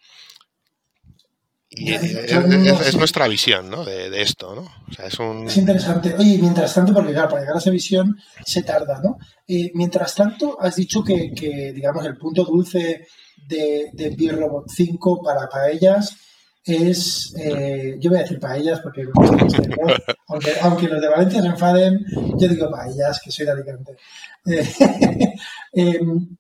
[1.73, 3.85] Y es, nuestra visión, ¿no?
[3.85, 4.63] De, esto, ¿no?
[4.63, 5.47] O sea, es, un...
[5.47, 6.15] es interesante.
[6.19, 9.19] Oye, mientras tanto, porque claro, para llegar a esa visión se tarda, ¿no?
[9.47, 13.07] Eh, mientras tanto, has dicho que, que, digamos, el punto dulce
[13.47, 16.17] de, de Robot 5 para paellas
[16.65, 19.07] es, eh, yo voy a decir paellas porque
[20.29, 22.05] aunque, aunque los de Valencia se enfaden,
[22.37, 23.97] yo digo paellas, que soy de Alicante.
[25.73, 26.37] Eh, em,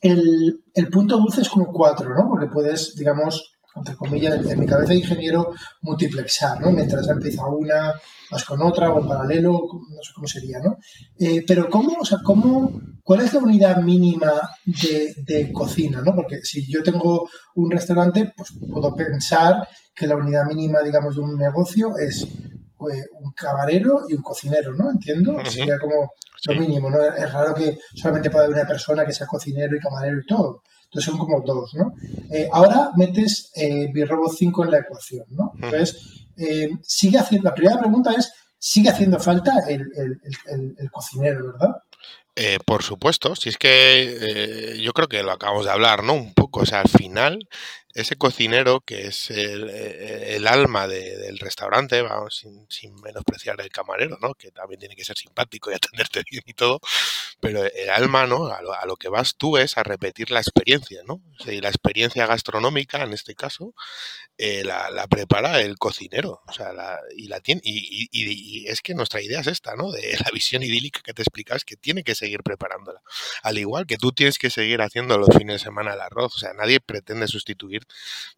[0.00, 2.28] el, el, punto dulce es como cuatro, ¿no?
[2.30, 6.70] Porque puedes, digamos, entre comillas, en mi cabeza de ingeniero, multiplexar, ¿no?
[6.70, 7.92] Mientras empieza una,
[8.30, 10.78] vas con otra o en paralelo, no sé cómo sería, ¿no?
[11.18, 14.32] Eh, pero ¿cómo, o sea, cómo, cuál es la unidad mínima
[14.64, 16.14] de, de, cocina, ¿no?
[16.14, 21.22] Porque si yo tengo un restaurante, pues puedo pensar que la unidad mínima, digamos, de
[21.22, 22.26] un negocio es
[22.76, 24.90] pues, un camarero y un cocinero, ¿no?
[24.90, 26.12] Entiendo, sería como
[26.46, 27.02] lo mínimo, ¿no?
[27.02, 30.62] Es raro que solamente pueda haber una persona que sea cocinero y camarero y todo.
[30.86, 31.94] Entonces son como dos, ¿no?
[32.30, 35.52] Eh, ahora metes eh, Birrobot 5 en la ecuación, ¿no?
[35.54, 39.84] Entonces, eh, sigue haciendo, la primera pregunta es, ¿sigue haciendo falta el,
[40.90, 41.76] cocinero, verdad?
[42.36, 46.14] Eh, por supuesto, si es que yo creo que lo acabamos de hablar, ¿no?
[46.14, 47.48] Un poco, o sea, al final
[47.96, 54.34] ese cocinero que es el, eh, alma del restaurante, vamos, sin, menospreciar el camarero, ¿no?
[54.34, 56.80] Que también tiene que ser simpático y atenderte bien y todo,
[57.40, 58.46] pero el alma, ¿no?
[58.46, 61.22] A lo, que vas tú es a repetir la experiencia, ¿no?
[61.46, 63.74] y la experiencia gastronómica, en este caso,
[64.38, 66.72] eh, la, prepara el cocinero, o sea,
[67.16, 69.90] y la tiene, y, y, es que nuestra idea es esta, ¿no?
[69.90, 73.00] De la visión idílica que te explicas, que tiene que seguir preparándola.
[73.42, 76.38] Al igual que tú tienes que seguir haciendo los fines de semana el arroz, o
[76.38, 77.85] sea, nadie pretende sustituir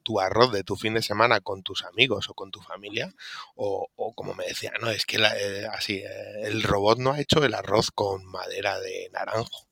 [0.02, 3.14] tu arroz de tu fin de semana con tus amigos o con tu familia,
[3.56, 7.44] o, como me decía, no, es que eh, así, eh, el robot no ha hecho
[7.44, 9.68] el arroz con madera de naranjo.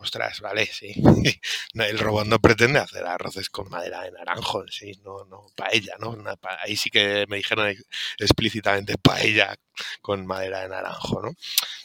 [0.00, 0.94] Ostras, vale, sí.
[1.74, 6.16] el robot no pretende hacer arroces con madera de naranjo, sí, no, no, paella, ¿no?
[6.60, 7.74] ahí sí que me dijeron
[8.18, 9.56] explícitamente paella
[10.00, 11.32] con madera de naranjo, ¿no?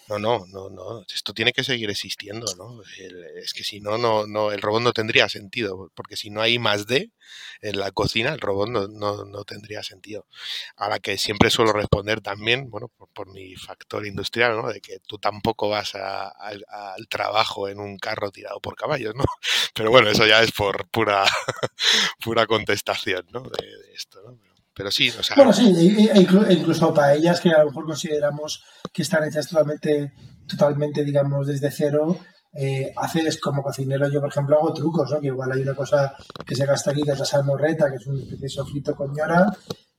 [0.09, 1.05] No, no, no, no.
[1.11, 2.83] Esto tiene que seguir existiendo, ¿no?
[2.83, 6.59] es que si no, no, no, el robot no tendría sentido, porque si no hay
[6.59, 7.09] más de
[7.61, 10.27] en la cocina, el robot no, no, tendría sentido.
[10.75, 14.67] A la que siempre suelo responder también, bueno, por, mi factor industrial, ¿no?
[14.67, 19.23] De que tú tampoco vas al trabajo en un carro tirado por caballos, ¿no?
[19.73, 21.23] Pero bueno, eso ya es por pura,
[22.23, 23.41] pura contestación, ¿no?
[23.41, 24.39] De, esto, ¿no?
[24.75, 25.35] Pero sí, o sea...
[25.35, 25.71] Bueno, sí,
[26.11, 30.13] e, e incluso para ellas que a lo mejor consideramos que están hechas totalmente,
[30.47, 32.19] totalmente digamos, desde cero,
[32.53, 35.19] eh, haces como cocinero, yo por ejemplo hago trucos, ¿no?
[35.19, 38.07] Que igual hay una cosa que se gasta aquí, que es la salmorreta, que es
[38.07, 39.47] un especie de sofrito con ñora,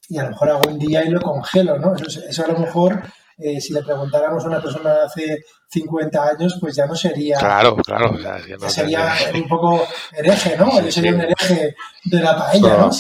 [0.09, 1.95] y a lo mejor hago un día y lo congelo, ¿no?
[1.95, 3.03] Eso, eso a lo mejor
[3.37, 7.39] eh, si le preguntáramos a una persona hace 50 años, pues ya no sería.
[7.39, 8.15] Claro, claro.
[8.15, 10.81] O sea, ya sería un poco hereje, ¿no?
[10.81, 11.75] Yo sería un hereje
[12.05, 12.91] de la paella, ¿no?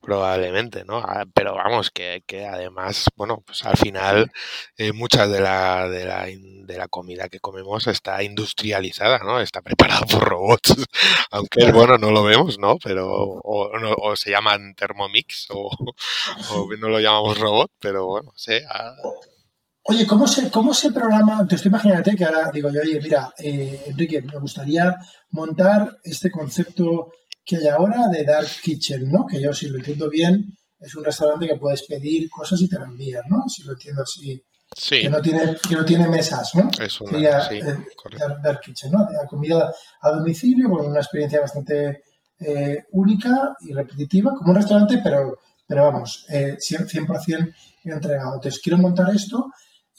[0.00, 0.98] probablemente, ¿no?
[0.98, 4.30] Ah, pero vamos, que, que además, bueno, pues al final,
[4.76, 9.40] eh, muchas de la, de la, de la comida que comemos está industrializada, ¿no?
[9.40, 10.74] Está preparada por robots.
[11.30, 12.76] Aunque, bueno, no lo vemos, ¿no?
[12.82, 13.70] Pero, o,
[14.02, 15.70] o se llaman Thermomix, o,
[16.50, 18.64] o, no lo llamamos robot, pero bueno, sé.
[18.68, 18.94] Ah,
[19.84, 21.46] Oye, ¿cómo se, ¿cómo se programa?
[21.46, 24.94] Te estoy imagínate que ahora digo yo, oye, mira, eh, Enrique, me gustaría
[25.30, 27.12] montar este concepto
[27.44, 29.26] que hay ahora de Dark Kitchen, ¿no?
[29.26, 32.78] Que yo, si lo entiendo bien, es un restaurante que puedes pedir cosas y te
[32.78, 33.48] lo envían, ¿no?
[33.48, 34.42] Si lo entiendo así.
[34.76, 35.00] Sí.
[35.00, 36.70] Que no tiene, que no tiene mesas, ¿no?
[36.78, 37.76] Es una, sí, eh,
[38.42, 39.06] Dark, Kitchen, ¿no?
[39.06, 42.04] De comida a domicilio con una experiencia bastante
[42.38, 48.34] eh, única y repetitiva, como un restaurante, pero, pero vamos, 100%, entregado.
[48.34, 49.50] Entonces, quiero montar esto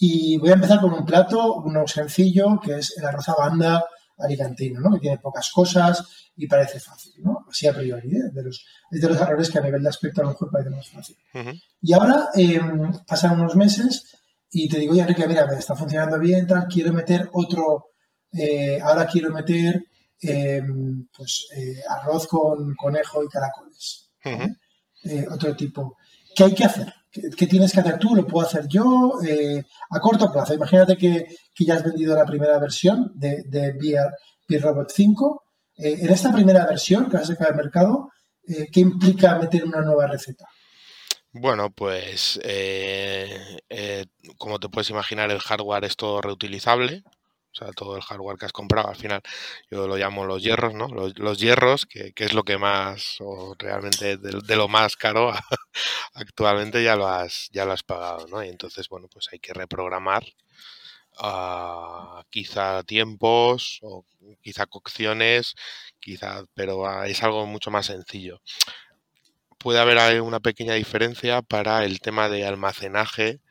[0.04, 3.86] y voy a empezar con un plato, uno sencillo, que es el arroz a banda
[4.18, 4.96] alicantino, ¿no?
[4.96, 7.46] que tiene pocas cosas y parece fácil, ¿no?
[7.48, 8.32] así a priori, ¿eh?
[8.34, 10.72] de los, es de los errores que a nivel de aspecto a lo mejor parece
[10.72, 11.16] más fácil.
[11.84, 14.18] Y ahora em, pasan unos meses
[14.50, 17.92] y te digo, oye Enrique, mira, me está funcionando bien, tal, quiero meter otro,
[18.34, 19.86] eh, ahora quiero meter
[20.20, 24.10] em, pues, eh, arroz con conejo y caracoles,
[25.30, 25.96] otro tipo.
[26.36, 26.92] ¿Qué hay que hacer?
[27.12, 28.16] ¿Qué, tienes que hacer tú?
[28.16, 29.14] ¿Lo puedo hacer yo?
[29.28, 30.54] Eh, a corto plazo.
[30.54, 31.28] Imagínate que,
[31.60, 34.10] ya has vendido la primera versión de, de Beer,
[34.62, 35.44] Robot 5.
[35.78, 38.10] Eh, en esta primera versión que vas a sacar al mercado,
[38.48, 40.46] eh, ¿qué implica meter una nueva receta?
[41.34, 42.40] Bueno, pues
[44.38, 47.04] como te puedes imaginar, el hardware es todo reutilizable.
[47.54, 49.22] O sea, todo el hardware que has comprado, al final
[49.70, 50.88] yo lo llamo los hierros, ¿no?
[50.88, 55.34] Los, hierros, que, es lo que más, o realmente de, lo más caro,
[56.14, 58.44] actualmente ya lo has, ya lo has pagado, ¿no?
[58.44, 60.24] Y entonces, bueno, pues hay que reprogramar
[61.20, 64.06] uh, quizá tiempos o
[64.42, 65.56] quizá cocciones,
[66.00, 68.42] quizá, pero es algo mucho más sencillo.
[69.58, 73.42] Puede haber una pequeña diferencia para el tema de almacenaje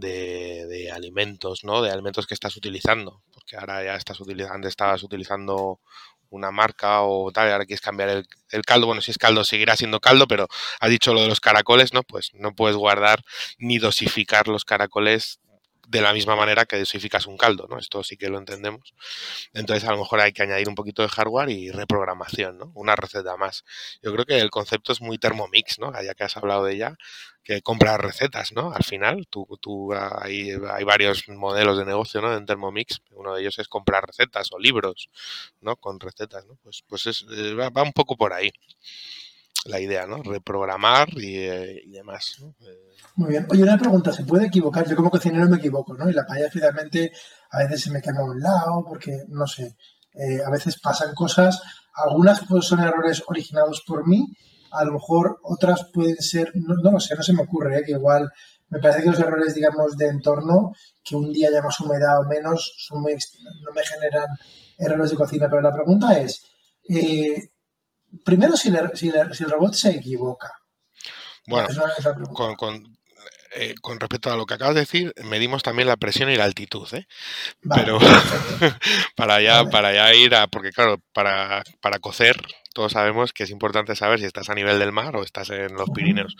[0.00, 1.82] de, alimentos, ¿no?
[1.82, 5.80] De alimentos que estás utilizando que ahora ya estás utilizando, estabas utilizando
[6.30, 9.76] una marca o tal, ahora quieres cambiar el, el, caldo, bueno, si es caldo seguirá
[9.76, 10.48] siendo caldo, pero
[10.80, 12.02] has dicho lo de los caracoles, ¿no?
[12.02, 13.22] Pues no puedes guardar
[13.58, 15.40] ni dosificar los caracoles
[15.88, 17.78] de la misma manera que dosificas un caldo, ¿no?
[17.78, 18.94] Esto sí que lo entendemos.
[19.52, 22.72] Entonces, a lo mejor hay que añadir un poquito de hardware y reprogramación, ¿no?
[22.74, 23.64] Una receta más.
[24.02, 25.92] Yo creo que el concepto es muy Thermomix, ¿no?
[26.02, 26.96] Ya que has hablado de ella,
[27.42, 28.72] que compras recetas, ¿no?
[28.72, 32.34] Al final, tú, tú hay, hay varios modelos de negocio, ¿no?
[32.36, 33.00] En Thermomix.
[33.10, 35.10] Uno de ellos es comprar recetas o libros,
[35.60, 35.76] ¿no?
[35.76, 36.56] Con recetas, ¿no?
[36.62, 38.50] Pues, pues es, eh, va, un poco por ahí
[39.64, 40.22] la idea, ¿no?
[40.22, 42.54] Reprogramar y, eh, demás, ¿no?
[42.60, 43.46] Eh, muy bien.
[43.50, 44.88] Oye, una pregunta, ¿se puede equivocar?
[44.88, 46.08] Yo como cocinero me equivoco, ¿no?
[46.08, 47.12] Y la paella finalmente
[47.50, 49.76] a veces se me quema a un lado porque, no sé,
[50.14, 51.62] eh, a veces pasan cosas.
[51.94, 54.26] Algunas pues, son errores originados por mí,
[54.72, 57.82] a lo mejor otras pueden ser, no, no lo sé, no se me ocurre, ¿eh?
[57.84, 58.30] que igual
[58.68, 60.72] me parece que los errores, digamos, de entorno,
[61.04, 64.26] que un día haya más humedad o menos, son muy, no me generan
[64.78, 65.48] errores de cocina.
[65.48, 66.44] Pero la pregunta es,
[66.88, 67.50] eh,
[68.24, 70.50] primero si, si, el robot se equivoca.
[71.46, 71.68] Bueno,
[72.32, 72.96] con, con,
[73.56, 76.44] eh, con respecto a lo que acabas de decir, medimos también la presión y la
[76.44, 77.06] altitud, ¿eh?
[77.74, 77.98] Pero
[79.16, 82.36] para ya, para ya ir a, porque claro, para, para cocer,
[82.72, 85.74] todos sabemos que es importante saber si estás a nivel del mar o estás en
[85.74, 86.34] los Pirineos.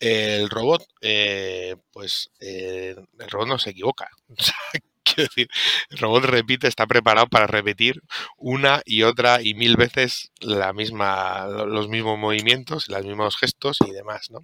[0.00, 4.08] El robot, eh, pues el robot no se equivoca.
[5.18, 5.48] quiero decir,
[5.90, 8.02] el robot repite, está preparado para repetir
[8.36, 13.90] una y otra y mil veces la misma, los mismos movimientos, los mismos gestos y
[13.92, 14.40] demás, ¿no?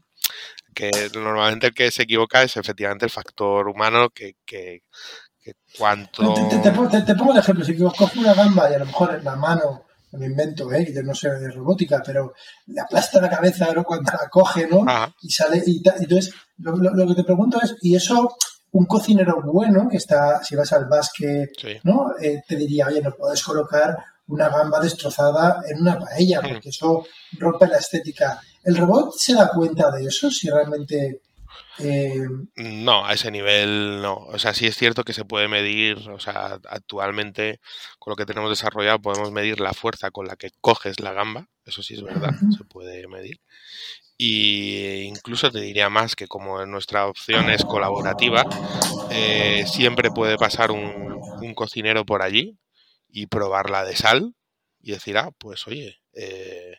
[0.74, 4.82] que normalmente el que se equivoca es efectivamente el factor humano que, que,
[5.78, 6.34] cuanto...
[6.48, 6.70] Te,
[7.14, 10.26] pongo el ejemplo, si cojo una gamba y a lo mejor en la mano, me
[10.26, 10.90] invento, ¿eh?
[10.92, 12.34] yo no sé de robótica, pero
[12.66, 13.84] le aplasta la cabeza ¿no?
[13.84, 14.84] cuando la coge, ¿no?
[15.20, 18.36] Y sale, y entonces lo, lo, que te pregunto es, ¿y eso
[18.74, 21.50] un cocinero bueno que está, si vas al básquet,
[21.84, 22.12] ¿no?
[22.20, 26.48] Eh, te diría, oye, no puedes colocar una gamba destrozada en una paella, hmm.
[26.48, 27.06] porque eso
[27.38, 28.40] rompe la estética.
[28.64, 30.30] ¿El robot se da cuenta de eso?
[30.30, 31.20] Si realmente...
[31.78, 34.16] Eh, no, a ese nivel no.
[34.16, 37.60] O sea, sí es cierto que se puede medir, o sea, actualmente
[38.00, 41.48] con lo que tenemos desarrollado podemos medir la fuerza con la que coges la gamba,
[41.64, 43.40] eso sí es verdad, se puede medir.
[44.18, 48.46] Y incluso te diría más que como nuestra opción es colaborativa,
[49.08, 52.58] eh, siempre puede pasar un, un cocinero por allí
[53.08, 54.34] y probar la de sal
[54.80, 56.76] y decir, ah, pues oye, eh,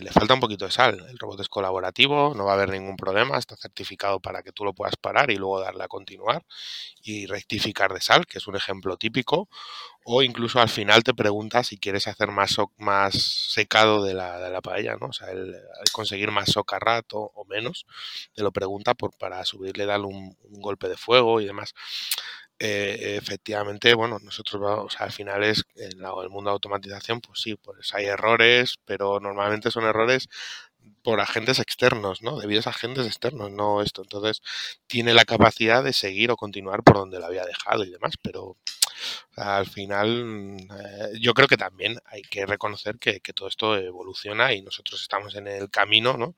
[0.00, 1.06] le falta un poquito de sal.
[1.08, 4.64] El robot es colaborativo, no va a haber ningún problema, está certificado para que tú
[4.64, 6.44] lo puedas parar y luego darle a continuar
[7.02, 9.48] y rectificar de sal, que es un ejemplo típico.
[10.04, 14.50] O incluso al final te pregunta si quieres hacer más, más secado de la, de
[14.50, 15.08] la paella, ¿no?
[15.08, 15.56] O sea, el,
[15.92, 17.86] conseguir más socarrat o, menos,
[18.34, 21.74] te lo pregunta por, para subirle, darle un golpe de fuego y demás.
[22.58, 27.40] Eh, efectivamente, bueno, nosotros o sea, al final es en el mundo de automatización, pues
[27.40, 30.28] sí, pues hay errores, pero normalmente son errores
[31.02, 32.38] por agentes externos, ¿no?
[32.38, 34.02] Debidos a agentes externos, no esto.
[34.02, 34.42] Entonces,
[34.86, 38.56] tiene la capacidad de seguir o continuar por donde lo había dejado y demás, pero
[39.36, 44.62] al final eh, yo creo que también hay que reconocer que, todo esto evoluciona y
[44.62, 46.36] nosotros estamos en el camino, ¿no?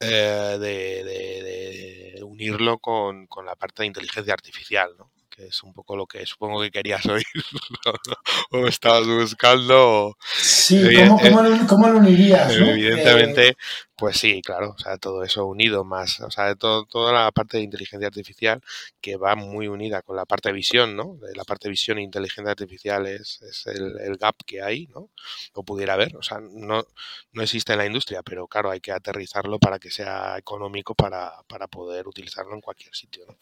[0.00, 5.10] Eh, de, de, unirlo con, con, la parte de inteligencia artificial, ¿no?
[5.36, 7.24] Que es un poco lo que supongo que querías oír
[8.52, 10.16] o estabas buscando.
[10.34, 12.52] Sí, ¿cómo, cómo, lo, cómo lo unirías?
[12.54, 13.56] Evidentemente, eh,
[13.96, 17.56] pues sí, claro, o sea, todo eso unido más, o sea, todo, toda la parte
[17.56, 18.60] de inteligencia artificial
[19.00, 21.18] que va muy unida con la parte de visión, ¿no?
[21.34, 25.08] La parte de visión e inteligencia artificial es, es el, el, gap que hay, ¿no?
[25.54, 26.84] O pudiera haber, o sea, no,
[27.32, 31.32] no existe en la industria, pero claro, hay que aterrizarlo para que sea económico para,
[31.48, 33.38] para poder utilizarlo en cualquier sitio, ¿no?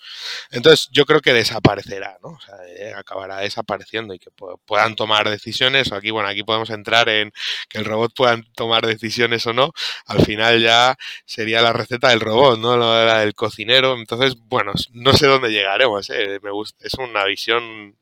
[0.53, 2.31] Entonces, yo creo que desaparecerá, ¿no?
[2.31, 4.31] O sea, eh, acabará desapareciendo y que
[4.67, 7.33] puedan tomar decisiones, o aquí, bueno, aquí podemos entrar en
[7.69, 9.73] que el robot puedan tomar decisiones o no,
[10.07, 12.77] al final ya sería la receta del robot, ¿no?
[12.77, 13.95] La del cocinero.
[13.95, 16.39] Entonces, bueno, no sé dónde llegaremos, ¿eh?
[16.43, 17.97] Me gusta, es una visión.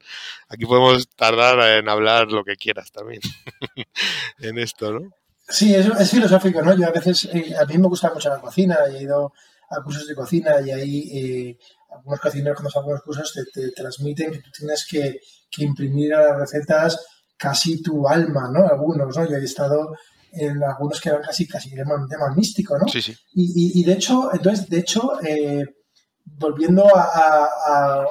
[0.48, 3.20] Aquí podemos tardar en hablar lo que quieras también
[4.38, 5.10] en esto, ¿no?
[5.48, 6.76] Sí, es, es, filosófico, ¿no?
[6.76, 9.32] Yo a veces, eh, a mí me gusta mucho la cocina he ido
[9.68, 11.58] a cursos de cocina y ahí eh,
[11.94, 16.14] algunos cocineros cuando hacen algunos cursos te, te, transmiten que tú tienes que, que imprimir
[16.14, 16.98] a las recetas
[17.36, 18.66] casi tu alma, ¿no?
[18.66, 19.28] Algunos, ¿no?
[19.28, 19.96] Yo he estado
[20.32, 22.88] en algunos que eran casi, casi de tema místico, ¿no?
[22.88, 23.14] Sí, sí.
[23.34, 25.64] Y, y, y, de hecho, entonces, de hecho, eh,
[26.24, 28.06] volviendo a, a, a, a,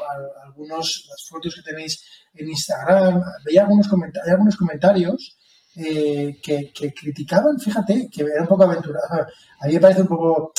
[0.45, 2.03] algunos, las fotos que tenéis
[2.33, 5.37] en Instagram, veía algunos, comentarios, algunos comentarios
[5.75, 9.25] eh, que, que, criticaban, fíjate, que era un poco aventurado.
[9.59, 10.53] A mí me parece un poco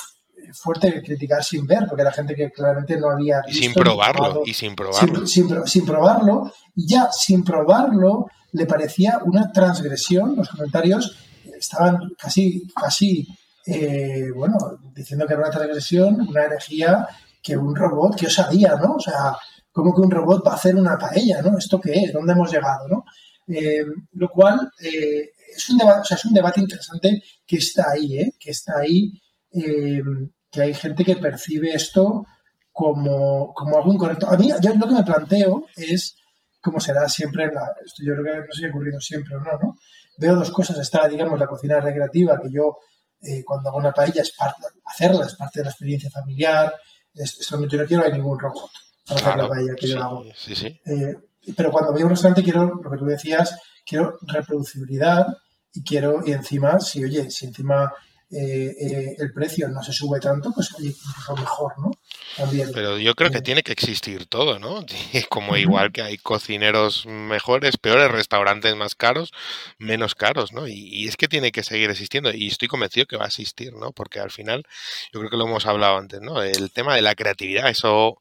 [0.52, 3.60] fuerte criticar sin ver, porque era gente que claramente no había visto.
[3.60, 5.26] Y sin probarlo, probado, y sin probarlo.
[5.26, 11.16] Sin, sin, sin, probarlo, y ya sin probarlo le parecía una transgresión, los comentarios
[11.62, 13.26] estaban casi, casi
[13.66, 14.56] eh, bueno,
[14.94, 17.06] diciendo que era una transgresión, una herejía,
[17.42, 18.94] que un robot, que osadía, ¿no?
[18.94, 19.36] O sea,
[19.72, 21.58] ¿cómo que un robot va a hacer una paella, ¿no?
[21.58, 22.12] ¿Esto qué es?
[22.12, 23.04] ¿Dónde hemos llegado, no?
[23.48, 27.90] Eh, lo cual eh, es, un debate, o sea, es un debate interesante que está
[27.90, 28.34] ahí, ¿eh?
[28.38, 29.12] Que está ahí,
[29.52, 30.02] eh,
[30.50, 32.24] que hay gente que percibe esto
[32.70, 34.28] como, como algo incorrecto.
[34.28, 36.16] A mí, yo lo que me planteo es,
[36.60, 39.52] como será siempre, la, esto yo creo que no se ha ocurrido siempre o no,
[39.60, 39.76] ¿no?
[40.16, 40.78] Veo dos cosas.
[40.78, 42.78] Está, digamos, la cocina recreativa, que yo
[43.20, 46.74] eh, cuando hago una paella es parte, hacerla es parte de la experiencia familiar.
[47.14, 48.70] Es, es donde yo no quiero hay ningún robot
[49.06, 50.24] para hacer la paella que sí, yo hago.
[50.34, 50.80] Sí, sí.
[50.86, 51.14] Eh,
[51.56, 55.26] pero cuando voy a un restaurante quiero, lo que tú decías, quiero reproducibilidad
[55.74, 57.92] y quiero, y encima, si oye, si encima
[58.32, 61.90] eh, eh, el precio no se sube tanto, pues oye, incluso mejor, ¿no?
[62.36, 62.70] También.
[62.72, 64.86] Pero yo creo que eh, tiene que existir todo, ¿no?
[65.28, 69.32] Como igual que hay cocineros mejores, peores, restaurantes más caros,
[69.78, 70.66] menos caros, ¿no?
[70.66, 73.74] Y, y, es que tiene que seguir existiendo y estoy convencido que va a existir,
[73.74, 73.92] ¿no?
[73.92, 74.64] Porque al final,
[75.12, 76.42] yo creo que lo hemos hablado antes, ¿no?
[76.42, 78.18] El tema de la creatividad, eso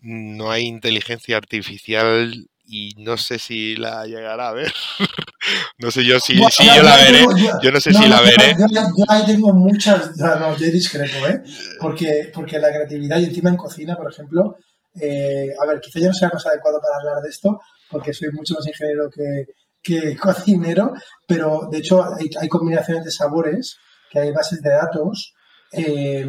[0.00, 4.72] no hay inteligencia artificial y no sé si la llegará a ver.
[5.78, 7.18] no sé yo si, bueno, si yo, la veré.
[7.18, 8.56] Tengo, yo, yo, no sé no, si la veré.
[8.58, 10.16] Yo, yo, ahí tengo muchas.
[10.16, 11.42] No, yo discrepo, ¿eh?
[11.78, 14.56] Porque, porque la creatividad y encima en cocina, por ejemplo.
[14.98, 18.30] Eh, a ver, quizá yo no sea más adecuado para hablar de esto, porque soy
[18.32, 19.44] mucho más ingeniero que,
[19.82, 20.94] que cocinero,
[21.26, 23.76] pero de hecho hay, hay, combinaciones de sabores,
[24.10, 25.34] que hay bases de datos
[25.72, 26.26] eh,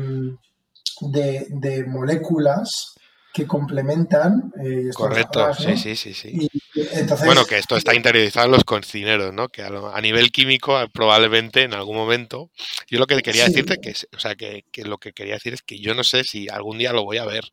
[1.00, 2.93] de, de moléculas
[3.34, 4.54] que complementan.
[4.64, 6.14] Eh, Correcto, sí, sí, sí.
[6.14, 6.30] sí.
[6.32, 6.62] Y,
[6.94, 9.50] entonces, bueno, que esto está interiorizado en los cocineros, ¿no?
[9.50, 12.52] Que a, lo, a, nivel químico probablemente en algún momento.
[12.88, 13.52] Yo lo que quería sí.
[13.52, 16.24] decirte, que, o sea, que, que, lo que quería decir es que yo no sé
[16.24, 17.46] si algún día lo voy a ver.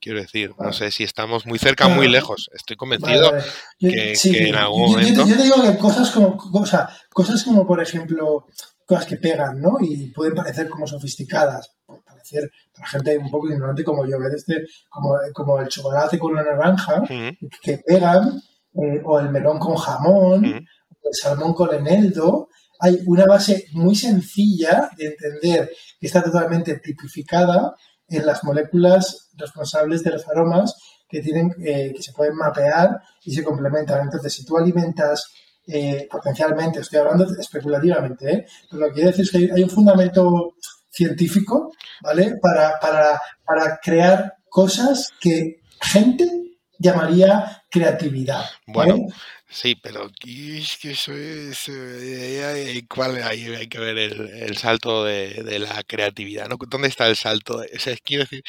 [0.00, 2.50] Quiero decir, no sé si estamos muy cerca o muy lejos.
[2.52, 3.52] Estoy convencido vale, vale.
[3.78, 5.26] Yo, que, sí, que, en algún yo, momento.
[5.26, 8.48] Yo, te digo que cosas como, o sea, cosas como por ejemplo,
[8.92, 9.78] cosas que pegan, ¿no?
[9.80, 14.34] Y pueden parecer como sofisticadas parecer para gente un poco ignorante como yo, ¿ves?
[14.34, 18.40] Este, como, como el chocolate con la naranja, que pegan,
[18.74, 22.48] eh, o el melón con jamón, o el salmón con eneldo.
[22.80, 25.70] Hay una base muy sencilla de entender
[26.00, 27.74] que está totalmente tipificada
[28.08, 30.74] en las moléculas responsables de los aromas
[31.08, 34.02] que, tienen, eh, que se pueden mapear y se complementan.
[34.02, 35.32] Entonces, si tú alimentas
[35.66, 38.46] eh, potencialmente, estoy hablando especulativamente, ¿eh?
[38.70, 40.54] pero lo que quiero decir es que hay, un fundamento
[40.90, 42.36] científico, ¿vale?
[42.40, 48.44] Para, para, para crear cosas que gente llamaría creatividad.
[48.66, 49.06] Bueno,
[49.52, 51.68] sí, pero es que eso es.
[51.68, 56.48] Eh, ¿Cuál hay, hay que ver el, salto de, la creatividad?
[56.68, 57.58] ¿Dónde está el salto?
[57.58, 58.42] O sea, quiero decir,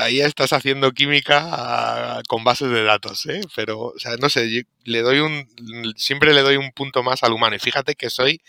[0.00, 3.40] ahí estás haciendo química con bases de datos, ¿eh?
[3.54, 5.48] Pero, o sea, no sé, le doy un.
[5.96, 7.56] Siempre le doy un punto más al humano.
[7.56, 8.40] Y fíjate que soy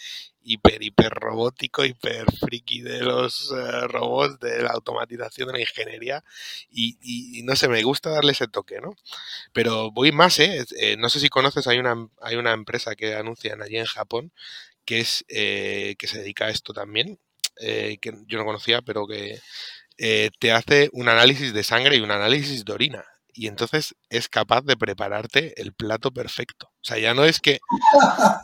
[0.48, 6.24] hiper, hiper robótico, hiper friki de los eh, robots, de la automatización de la ingeniería
[6.72, 8.96] y, no sé, me gusta darle ese toque, ¿no?
[9.54, 10.66] Pero voy más, ¿eh?
[10.80, 10.96] ¿eh?
[10.98, 14.32] no sé si conoces, hay una, hay una empresa que anuncian allí en Japón
[14.86, 17.20] que es eh, que se dedica a esto también,
[17.58, 19.40] que yo no conocía, pero que
[19.98, 23.04] te hace un análisis de sangre y un análisis de orina
[23.38, 26.72] y entonces es capaz de prepararte el plato perfecto.
[26.74, 27.60] O sea, ya no es que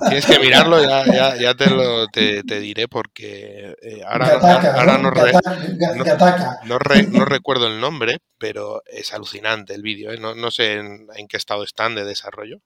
[0.07, 3.73] tienes que mirarlo, ya, ya, te lo te, diré porque
[4.05, 4.37] ahora,
[6.63, 6.77] no,
[7.09, 10.11] no, recuerdo el nombre, pero es alucinante el vídeo.
[10.11, 10.19] ¿eh?
[10.19, 12.59] No, sé en, qué estado están de desarrollo,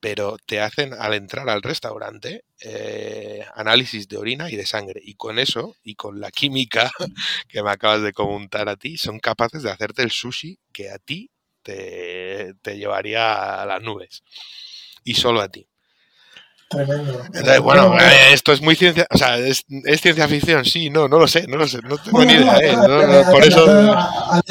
[0.00, 5.02] pero te hacen al entrar al restaurante eh, análisis de orina y de sangre.
[5.04, 6.90] Y con eso, y con la química
[7.48, 10.98] que me acabas de comentar a ti, son capaces de hacerte el sushi que a
[10.98, 11.30] ti
[11.62, 14.22] te, llevaría a las nubes.
[15.04, 15.66] Y solo a ti.
[16.68, 17.24] Tremendo.
[17.62, 19.64] bueno, eh, esto es muy ciencia, o sea, ¿es,
[20.00, 23.24] ciencia ficción, sí, no, no lo sé, no lo sé, no tengo ni idea, ¿eh?
[23.28, 23.66] por eso...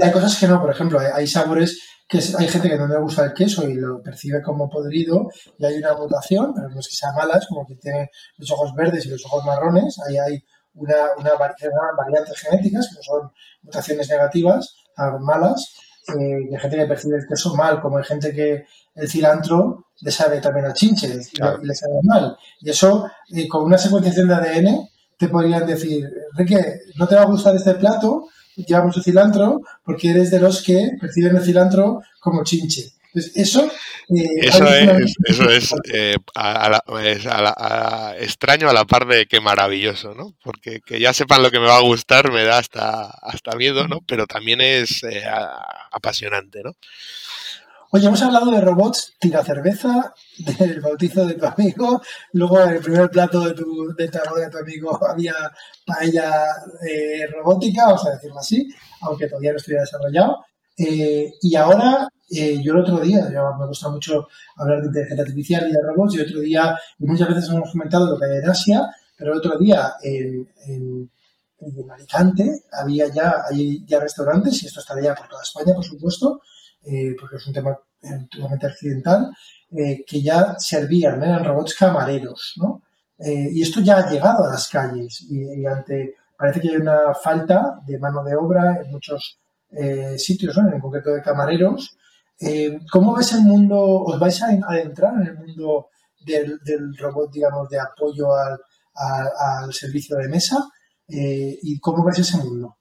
[0.02, 3.24] Hay cosas que no, por ejemplo, hay, sabores que hay gente que no le gusta
[3.24, 5.30] el queso y lo percibe como podrido
[5.60, 8.52] y hay una mutación, pero no es que sea mala, es como que tiene los
[8.52, 10.44] ojos verdes y los ojos marrones, ahí hay
[10.74, 13.32] una, una, variantes genéticas que no son
[13.62, 14.76] mutaciones negativas,
[15.22, 15.74] malas,
[16.10, 20.12] eh, hay gente que percibe el queso mal, como hay gente que el cilantro le
[20.12, 22.38] sabe también a chinche y le sabe mal.
[22.62, 27.24] Y eso, eh, con una secuenciación de ADN, te podrían decir, Enrique, no te va
[27.24, 32.02] a gustar este plato, lleva mucho cilantro, porque eres de los que perciben el cilantro
[32.20, 32.94] como chinche.
[33.12, 33.66] Pues eso,
[34.10, 36.16] eh, eso es, eso es, eh,
[38.20, 40.36] extraño a la par de que maravilloso, ¿no?
[40.44, 43.88] Porque que ya sepan lo que me va a gustar me da hasta, hasta miedo,
[43.88, 44.02] ¿no?
[44.06, 45.24] Pero también es eh,
[45.92, 46.74] apasionante, ¿no?
[47.92, 50.14] Oye, hemos hablado de robots, tira cerveza,
[50.60, 52.04] del bautizo de tu amigo,
[52.34, 55.34] luego en el primer plato de tu, de tu, de tu amigo había
[55.84, 56.46] paella
[57.34, 58.70] robótica, vamos a decirlo así,
[59.02, 60.46] aunque todavía no estuviera desarrollado.
[60.78, 65.72] y ahora eh, yo el otro día, me gusta mucho hablar de inteligencia artificial y
[65.72, 68.82] de robots, y el otro día, muchas veces hemos comentado lo que hay en Asia,
[69.18, 71.10] pero el otro día en,
[71.92, 76.42] Alicante había ya, hay ya restaurantes, y esto estaría por toda España, por supuesto,
[76.86, 77.78] eh, porque es un tema
[78.32, 79.30] totalmente accidental,
[79.72, 82.84] eh, que ya servían, eran robots camareros, ¿no?
[83.22, 87.82] y esto ya ha llegado a las calles y, ante, parece que hay una falta
[87.86, 89.38] de mano de obra en muchos
[90.16, 90.72] sitios, ¿no?
[90.72, 91.98] en concreto de camareros,
[92.40, 93.78] eh, ¿Cómo ves el mundo?
[93.80, 95.90] ¿Os vais a adentrar en el mundo
[96.22, 96.60] del,
[96.98, 100.58] robot, digamos, de apoyo al, servicio de mesa?
[101.08, 102.78] Eh, ¿Y cómo ves ese mundo?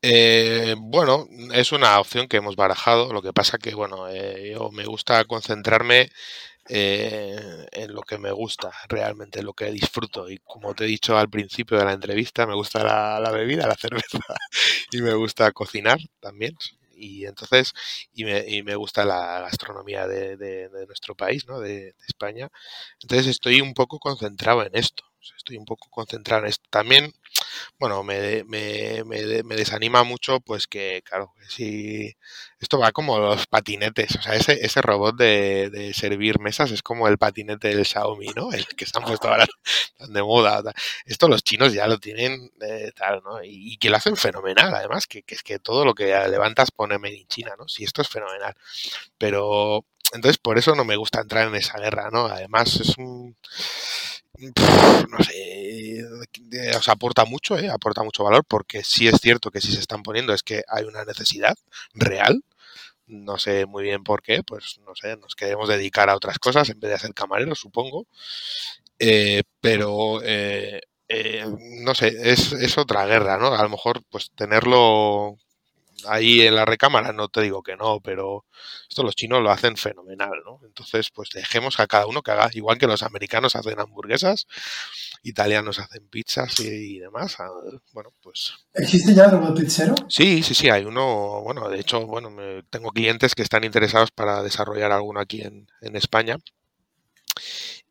[0.00, 3.12] Eh, bueno, es una opción que hemos barajado.
[3.12, 6.10] Lo que pasa que, bueno, yo me gusta concentrarme
[6.68, 10.30] en lo que me gusta realmente, en lo que disfruto.
[10.30, 12.84] Y como te he dicho al principio de la entrevista, me gusta
[13.18, 14.18] la bebida, la cerveza
[14.92, 16.56] y me gusta cocinar también
[16.96, 17.72] y entonces,
[18.12, 21.60] y me, y me gusta la gastronomía de, de, nuestro país, ¿no?
[21.60, 22.48] De, España.
[23.02, 25.04] Entonces estoy un poco concentrado en esto.
[25.36, 26.64] Estoy un poco concentrado en esto.
[26.70, 27.12] También,
[27.78, 32.16] bueno, me, me, me, me desanima mucho, pues que, claro, si
[32.58, 37.06] esto va como los patinetes, o sea, ese, ese robot de, servir mesas es como
[37.08, 38.52] el patinete del Xiaomi, ¿no?
[38.52, 39.46] El que se han puesto ahora
[39.98, 40.62] tan de moda.
[41.04, 43.42] Esto los chinos ya lo tienen eh, tal, ¿no?
[43.42, 47.16] Y, que lo hacen fenomenal, además, que, es que todo lo que levantas pone Made
[47.16, 47.68] in China, ¿no?
[47.68, 48.54] Sí, esto es fenomenal.
[49.18, 52.26] Pero, entonces, por eso no me gusta entrar en esa guerra, ¿no?
[52.26, 53.36] Además, es un
[55.10, 56.04] no sé,
[56.76, 57.68] os aporta mucho, ¿eh?
[57.70, 60.84] aporta mucho valor, porque sí es cierto que si se están poniendo es que hay
[60.84, 61.56] una necesidad
[61.94, 62.42] real.
[63.06, 66.68] No sé muy bien por qué, pues no sé, nos queremos dedicar a otras cosas
[66.70, 68.06] en vez de ser camareros, supongo.
[68.98, 70.80] Eh, pero eh,
[71.84, 73.54] no sé, es, es, otra guerra, ¿no?
[73.54, 75.38] A lo mejor, pues tenerlo
[76.06, 78.44] ahí en la recámara no te digo que no, pero
[78.88, 80.60] esto los chinos lo hacen fenomenal, ¿no?
[80.64, 84.46] Entonces, pues dejemos a cada uno que haga, igual que los americanos hacen hamburguesas,
[85.22, 87.36] italianos hacen pizzas y, demás.
[87.40, 87.48] Ah,
[87.92, 88.54] bueno, pues.
[88.74, 89.94] ¿Existe ya robot pizzero?
[90.08, 92.30] Sí, sí, sí, hay uno, bueno, de hecho, bueno,
[92.70, 96.38] tengo clientes que están interesados para desarrollar alguno aquí en, en España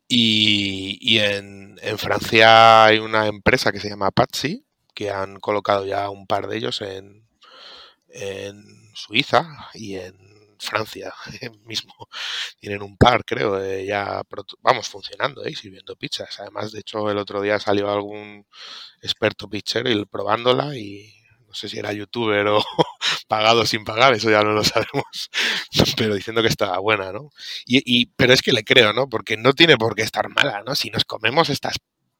[0.08, 6.08] Y, en, en, Francia hay una empresa que se llama Patsy, que han colocado ya
[6.10, 7.25] un par de ellos en,
[8.16, 8.64] en
[8.94, 10.14] Suiza y en
[10.58, 11.12] Francia
[11.64, 11.94] mismo.
[12.58, 14.22] Tienen un par, creo, ya,
[14.60, 15.54] vamos, funcionando, ¿eh?
[15.54, 16.40] sirviendo pizzas.
[16.40, 18.46] Además, de hecho, el otro día salió algún
[19.02, 21.12] experto pitcher y probándola y
[21.46, 22.62] no sé si era youtuber o
[23.28, 25.30] pagado sin pagar, eso ya no lo sabemos,
[25.96, 27.30] pero diciendo que estaba buena, ¿no?
[27.66, 29.08] Y, y, pero es que le creo, ¿no?
[29.08, 30.74] Porque no tiene por qué estar mala, ¿no?
[30.74, 31.76] Si nos comemos estas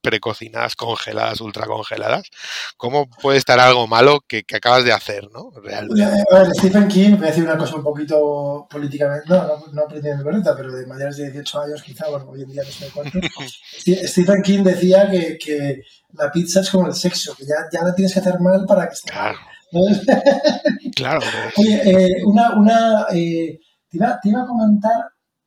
[0.06, 2.30] precocinadas, congeladas, ultra congeladas,
[2.76, 5.50] ¿cómo puede estar algo malo que, acabas de hacer, ¿no?
[5.60, 6.04] Realmente.
[6.04, 9.82] A ver, Stephen King, voy a decir una cosa un poquito políticamente, no, no, no
[9.88, 12.88] políticamente correcta, pero de mayores de 18 años quizá, bueno, hoy en día no sé
[12.94, 13.18] cuánto.
[14.08, 15.82] Stephen King decía que, que,
[16.12, 18.86] la pizza es como el sexo, que ya, ya la tienes que hacer mal para
[18.86, 19.38] que esté Claro.
[20.94, 21.20] claro.
[21.56, 23.58] Oye, eh, una, una eh,
[23.90, 24.94] te, iba, te iba a comentar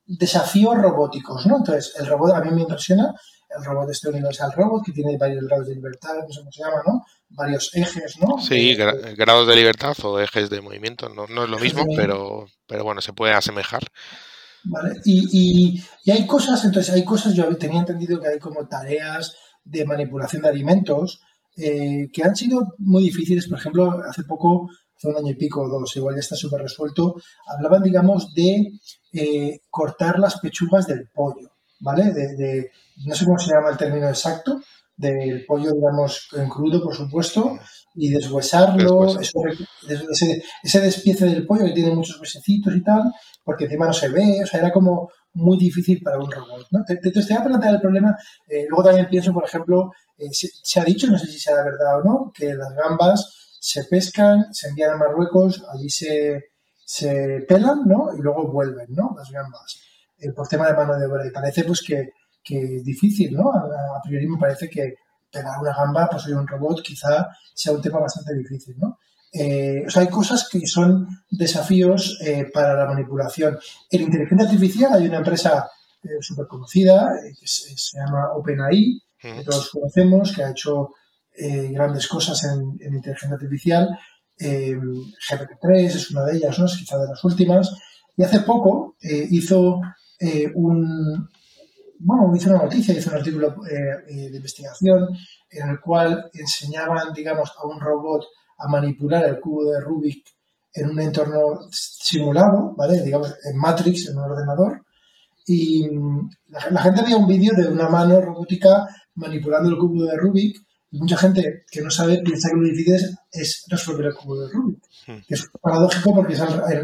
[0.05, 1.57] desafíos robóticos, ¿no?
[1.57, 3.13] Entonces, el robot a mí me impresiona
[3.57, 6.63] el robot este Universal Robot, que tiene varios grados de libertad, no sé cómo se
[6.63, 7.03] llama, ¿no?
[7.29, 8.37] Varios ejes, ¿no?
[8.39, 12.83] Sí, grados de libertad o ejes de movimiento, no, no es lo mismo, pero, pero
[12.83, 13.83] bueno, se puede asemejar.
[14.63, 19.35] Vale, y, y, hay cosas, entonces hay cosas, yo tenía entendido que hay como tareas
[19.63, 21.21] de manipulación de alimentos
[21.55, 25.61] eh, que han sido muy difíciles, por ejemplo, hace poco, hace un año y pico
[25.61, 27.15] o dos, igual ya está súper resuelto,
[27.47, 28.79] hablaban, digamos, de
[29.13, 31.49] eh, cortar las pechugas del pollo.
[31.79, 32.11] ¿Vale?
[32.13, 32.71] De,
[33.05, 34.61] no sé cómo se llama el término exacto,
[34.95, 37.57] del pollo, digamos, en crudo, por supuesto,
[37.95, 43.03] y deshuesarlo, ese, ese, despiece del pollo que tiene muchos huesecitos y tal,
[43.43, 46.83] porque encima no se ve, o sea, era como muy difícil para un robot, ¿no?
[46.83, 48.15] Te, te, voy a plantear el problema,
[48.47, 51.99] eh, luego también pienso, por ejemplo, eh, se, ha dicho, no sé si sea verdad
[51.99, 56.51] o no, que las gambas se pescan, se envían a Marruecos, allí se,
[56.85, 58.09] se pelan, ¿no?
[58.17, 59.13] Y luego vuelven, ¿no?
[59.17, 59.79] Las gambas.
[60.21, 61.25] Eh, por tema de mano de obra.
[61.25, 62.11] Y parece pues que,
[62.43, 63.51] que es difícil, ¿no?
[63.51, 64.95] A, priori me parece que
[65.31, 68.97] pegar una gamba, pues soy un robot, quizá sea un tema bastante difícil, ¿no?
[69.31, 73.57] Eh, o sea, hay cosas que son desafíos eh, para la manipulación.
[73.89, 75.69] En inteligencia artificial hay una empresa
[76.21, 80.93] súper conocida que se, llama OpenAI, que todos conocemos, que ha hecho
[81.71, 83.99] grandes cosas en, en inteligencia artificial.
[84.39, 86.65] GPT-3 es una de ellas, ¿no?
[86.65, 87.69] Es quizá de las últimas.
[88.15, 89.81] Y hace poco hizo
[90.19, 91.29] eh, un,
[91.99, 95.07] bueno, hizo una noticia, hizo un artículo eh, eh, de investigación
[95.49, 98.25] en el cual enseñaban, digamos, a un robot
[98.57, 100.25] a manipular el cubo de Rubik
[100.73, 103.01] en un entorno simulado, ¿vale?
[103.01, 104.85] Digamos, en Matrix, en un ordenador.
[105.45, 110.17] Y mm, la, gente veía un vídeo de una mano robótica manipulando el cubo de
[110.17, 110.57] Rubik
[110.91, 112.95] y mucha gente que no sabe piensa que lo difícil
[113.31, 114.79] es, resolver el cubo de Rubik.
[115.07, 115.19] Hmm.
[115.27, 116.35] es paradójico porque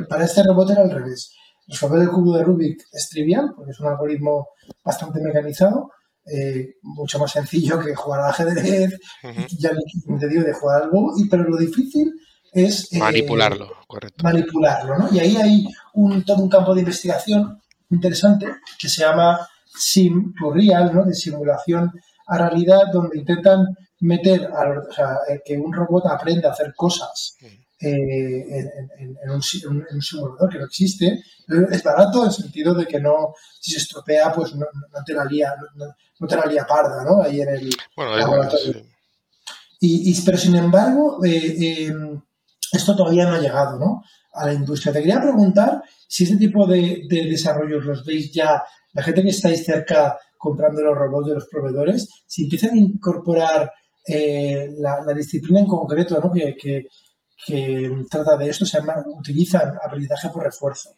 [0.10, 1.36] para este robot era al revés
[1.68, 4.50] resolver el cubo de Rubik es trivial, porque es un algoritmo
[4.84, 5.92] bastante mecanizado,
[6.26, 9.00] eh, mucho más sencillo que jugar al ajedrez,
[9.58, 9.72] ya
[10.20, 12.14] te digo de jugar algo, y, pero lo difícil
[12.52, 12.92] es...
[12.94, 14.24] Eh, manipularlo, correcto.
[14.24, 15.10] Manipularlo, ¿no?
[15.12, 18.48] Y ahí hay un, todo un campo de investigación interesante
[18.80, 21.04] que se llama Sim to Real, ¿no?
[21.04, 21.92] De simulación
[22.28, 23.68] a realidad, donde intentan
[24.00, 27.38] meter, o sea, eh, que un robot aprenda a hacer cosas
[27.80, 28.46] eh,
[29.00, 31.24] en, un, simulador que no existe.
[31.72, 34.66] Es barato en el sentido de que no, si se estropea, pues no,
[35.06, 37.22] te la lía, no, te la lía parda, ¿no?
[37.22, 38.82] Ahí en el laboratorio.
[39.80, 42.22] Y, pero sin embargo, eh, em,
[42.72, 44.04] esto todavía no ha llegado, ¿no?
[44.34, 44.94] A la industria.
[44.94, 48.64] Te quería preguntar si este tipo de, desarrollos los veis ya,
[48.94, 53.72] la gente que estáis cerca comprando los robots de los proveedores, si empiezan a incorporar
[54.08, 56.32] eh, la, disciplina en concreto, ¿no?
[56.32, 56.88] que, que
[58.10, 60.90] trata de esto, se llama, utilizan aprendizaje por refuerzo.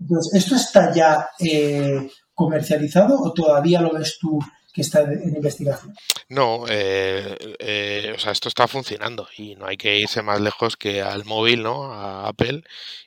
[0.00, 4.38] Entonces, ¿esto está ya eh, comercializado o todavía lo ves tú
[4.72, 5.94] que está en investigación?
[6.28, 10.76] No, eh, eh, o sea, esto está funcionando y no hay que irse más lejos
[10.76, 11.92] que al móvil, ¿no?
[11.92, 12.62] A Apple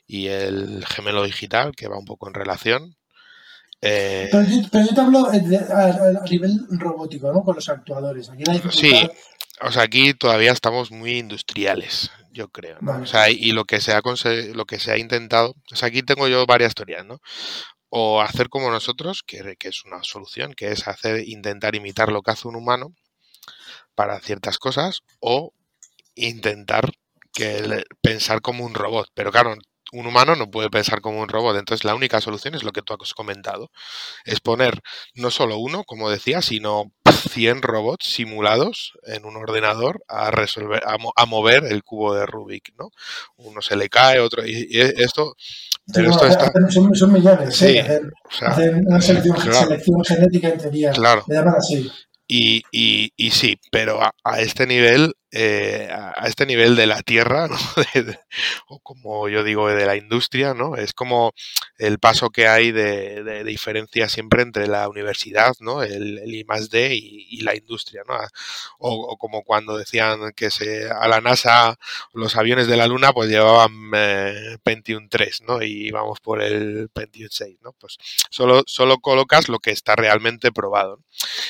[0.07, 2.95] y el gemelo digital, que va un poco en relación.
[3.79, 7.43] Pero yo, te hablo a, nivel robótico, ¿no?
[7.43, 8.29] Con los actuadores.
[8.29, 9.07] Aquí Sí,
[9.61, 12.77] o sea, aquí todavía estamos muy industriales yo creo.
[12.81, 13.01] ¿no?
[13.01, 14.01] O sea, y lo que se ha
[14.53, 17.19] lo que se ha intentado, o sea, aquí tengo yo varias teorías, ¿no?
[17.89, 22.21] O hacer como nosotros, que, que, es una solución, que es hacer, intentar imitar lo
[22.21, 22.93] que hace un humano
[23.95, 25.53] para ciertas cosas, o
[26.15, 26.91] intentar
[27.33, 29.09] que pensar como un robot.
[29.13, 29.55] Pero claro,
[29.91, 31.57] un humano no puede pensar como un robot.
[31.57, 33.71] Entonces la única solución es lo que tú has comentado.
[34.25, 34.81] Es poner
[35.15, 36.91] no solo uno, como decía, sino
[37.29, 42.91] 100 robots simulados en un ordenador a resolver, a, mover el cubo de Rubik, ¿no?
[43.37, 44.45] Uno se le cae, otro...
[44.45, 45.35] Y, esto...
[45.93, 46.51] Pero esto está...
[46.69, 48.01] son, millones, ¿eh?
[48.41, 50.91] Hacer, una selección, genética en teoría.
[50.91, 51.23] Claro.
[51.27, 51.89] Le llaman así.
[52.27, 57.47] Y, y, y, sí, pero a, este nivel, eh, a este nivel de la tierra,
[57.49, 57.57] ¿no?
[58.67, 60.77] o como yo digo, de la industria, ¿no?
[60.77, 61.33] Es como
[61.77, 65.83] el paso que hay de, de, diferencia siempre entre la universidad, ¿no?
[65.83, 68.15] El, el I más D y, la industria, ¿no?
[68.79, 71.77] O, como cuando decían que se, a la NASA
[72.13, 75.61] los aviones de la Luna pues llevaban eh, Pentium 3, ¿no?
[75.61, 77.73] Y íbamos por el Pentium 6, ¿no?
[77.73, 77.97] Pues
[78.29, 81.01] solo, solo colocas lo que está realmente probado.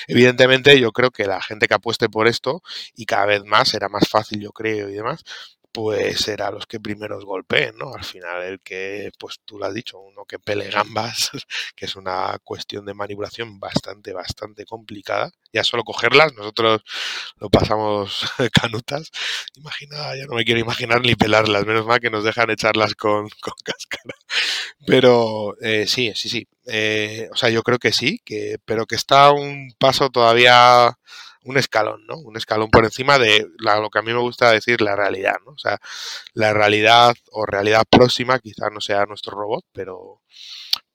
[0.07, 2.61] Evidentemente yo creo que la gente que apueste por esto
[2.95, 5.23] y cada vez más será más fácil yo creo y demás,
[5.77, 7.93] pues será los que primeros golpeen, ¿no?
[7.93, 11.29] Al final el que, pues tú lo has dicho, uno que pele gambas,
[11.75, 15.29] que es una cuestión de manipulación bastante, bastante complicada.
[15.53, 16.81] Ya solo cogerlas, nosotros
[17.37, 18.25] lo pasamos
[18.59, 19.11] canutas.
[19.55, 23.29] Imagina, ya no me quiero imaginar ni pelarlas, menos mal que nos dejan echarlas con,
[23.39, 24.15] con cáscara.
[24.87, 26.47] Pero eh, sí, sí, sí.
[26.65, 30.97] Eh, o sea, yo creo que sí, que, pero que está un paso todavía
[31.47, 32.17] un escalón, ¿no?
[32.17, 35.51] Un escalón por encima de lo que a mí me gusta decir la realidad, ¿no?
[35.51, 35.79] O sea,
[36.33, 40.21] la realidad o realidad próxima quizás no sea nuestro robot, pero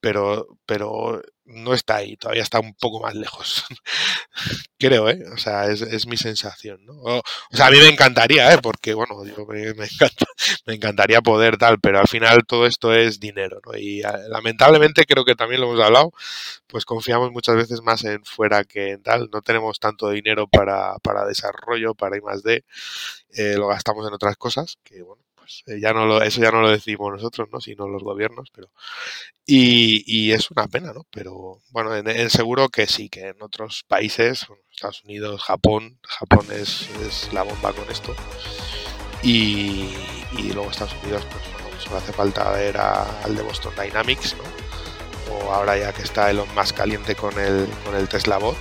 [0.03, 1.23] pero, pero
[1.53, 3.65] no está ahí, todavía está un poco más lejos.
[4.79, 5.23] Creo, ¿eh?
[5.33, 6.95] O sea, es, es mi sensación, ¿no?
[6.95, 7.23] O,
[7.53, 8.59] sea, a mí me encantaría, ¿eh?
[8.63, 10.27] Porque, bueno, yo me, encanta,
[10.67, 13.77] me encantaría poder tal, pero al final todo esto es dinero, ¿no?
[13.79, 16.13] Y ah, lamentablemente creo que también lo hemos hablado,
[16.67, 20.99] pues confiamos muchas veces más en fuera que en tal, no tenemos tanto dinero para,
[20.99, 22.65] para desarrollo, para I D,
[23.35, 25.23] eh, lo gastamos en otras cosas, que, bueno,
[25.65, 27.61] pues eh, ya no lo, eso ya no lo decimos nosotros, ¿no?
[27.61, 28.71] sino los gobiernos, pero
[29.45, 31.05] y, es una pena, ¿no?
[31.11, 36.89] Pero bueno, en, seguro que sí, que en otros países, Estados Unidos, Japón, Japón es,
[37.07, 38.15] es la bomba con esto
[39.23, 39.95] y,
[40.39, 45.35] y, luego Estados Unidos, pues bueno, solo hace falta ver al de Boston Dynamics, ¿no?
[45.35, 48.59] O ahora ya que está Elon más caliente con el, con el Tesla Bot,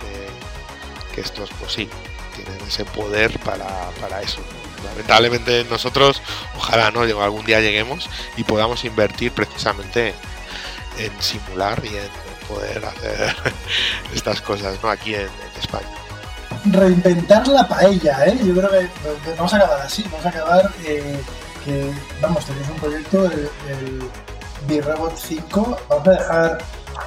[0.00, 1.88] que, que estos pues sí,
[2.34, 4.40] tienen ese poder para, para eso
[4.84, 6.22] lamentablemente nosotros,
[6.56, 10.14] ojalá no algún día lleguemos y podamos invertir precisamente
[10.98, 12.08] en, simular y en
[12.48, 13.34] poder hacer
[14.14, 14.90] estas cosas ¿no?
[14.90, 15.28] aquí en,
[15.58, 15.86] España.
[16.66, 18.38] Reinventar la paella, ¿eh?
[18.44, 18.88] yo creo que
[19.36, 21.20] vamos a acabar así, vamos a acabar eh,
[21.64, 24.02] que, vamos, tenemos un proyecto, el, el
[24.66, 26.58] B-Robot 5, vamos a dejar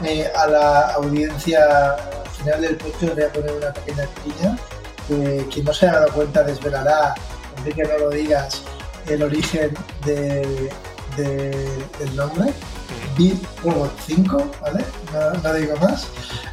[0.03, 4.57] eh, a la audiencia al final del podcast, voy a poner una pequeña piña,
[5.07, 7.15] que quien no se haya dado cuenta desvelará
[7.74, 8.61] que no lo digas
[9.07, 9.74] el origen
[10.05, 10.70] de,
[11.18, 12.53] del nombre.
[13.18, 14.86] Beat Robot 5, ¿vale?
[15.43, 16.07] No, digo más.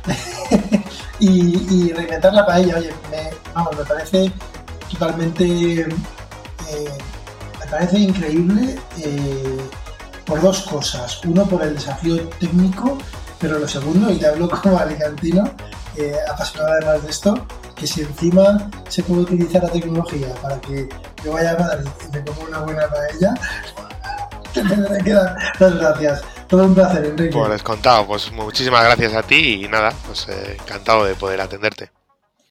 [1.18, 4.32] y, reinventar la paella, oye, me, vamos, me parece
[4.90, 5.44] totalmente.
[5.82, 5.88] Eh,
[7.60, 9.58] me parece increíble eh,
[10.24, 11.22] por dos cosas.
[11.24, 12.98] Uno, por el desafío técnico,
[13.38, 15.44] pero lo segundo, y te hablo como alicantino,
[15.96, 20.88] eh, apasionado además de esto, que si encima se puede utilizar la tecnología para que
[21.24, 23.34] yo vaya a Madrid y me como una buena paella,
[24.54, 26.22] te tendré que dar las gracias.
[26.48, 27.32] Todo un placer, Enrique.
[27.32, 31.90] Pues contado, pues muchísimas gracias a ti y nada, pues eh, encantado de poder atenderte.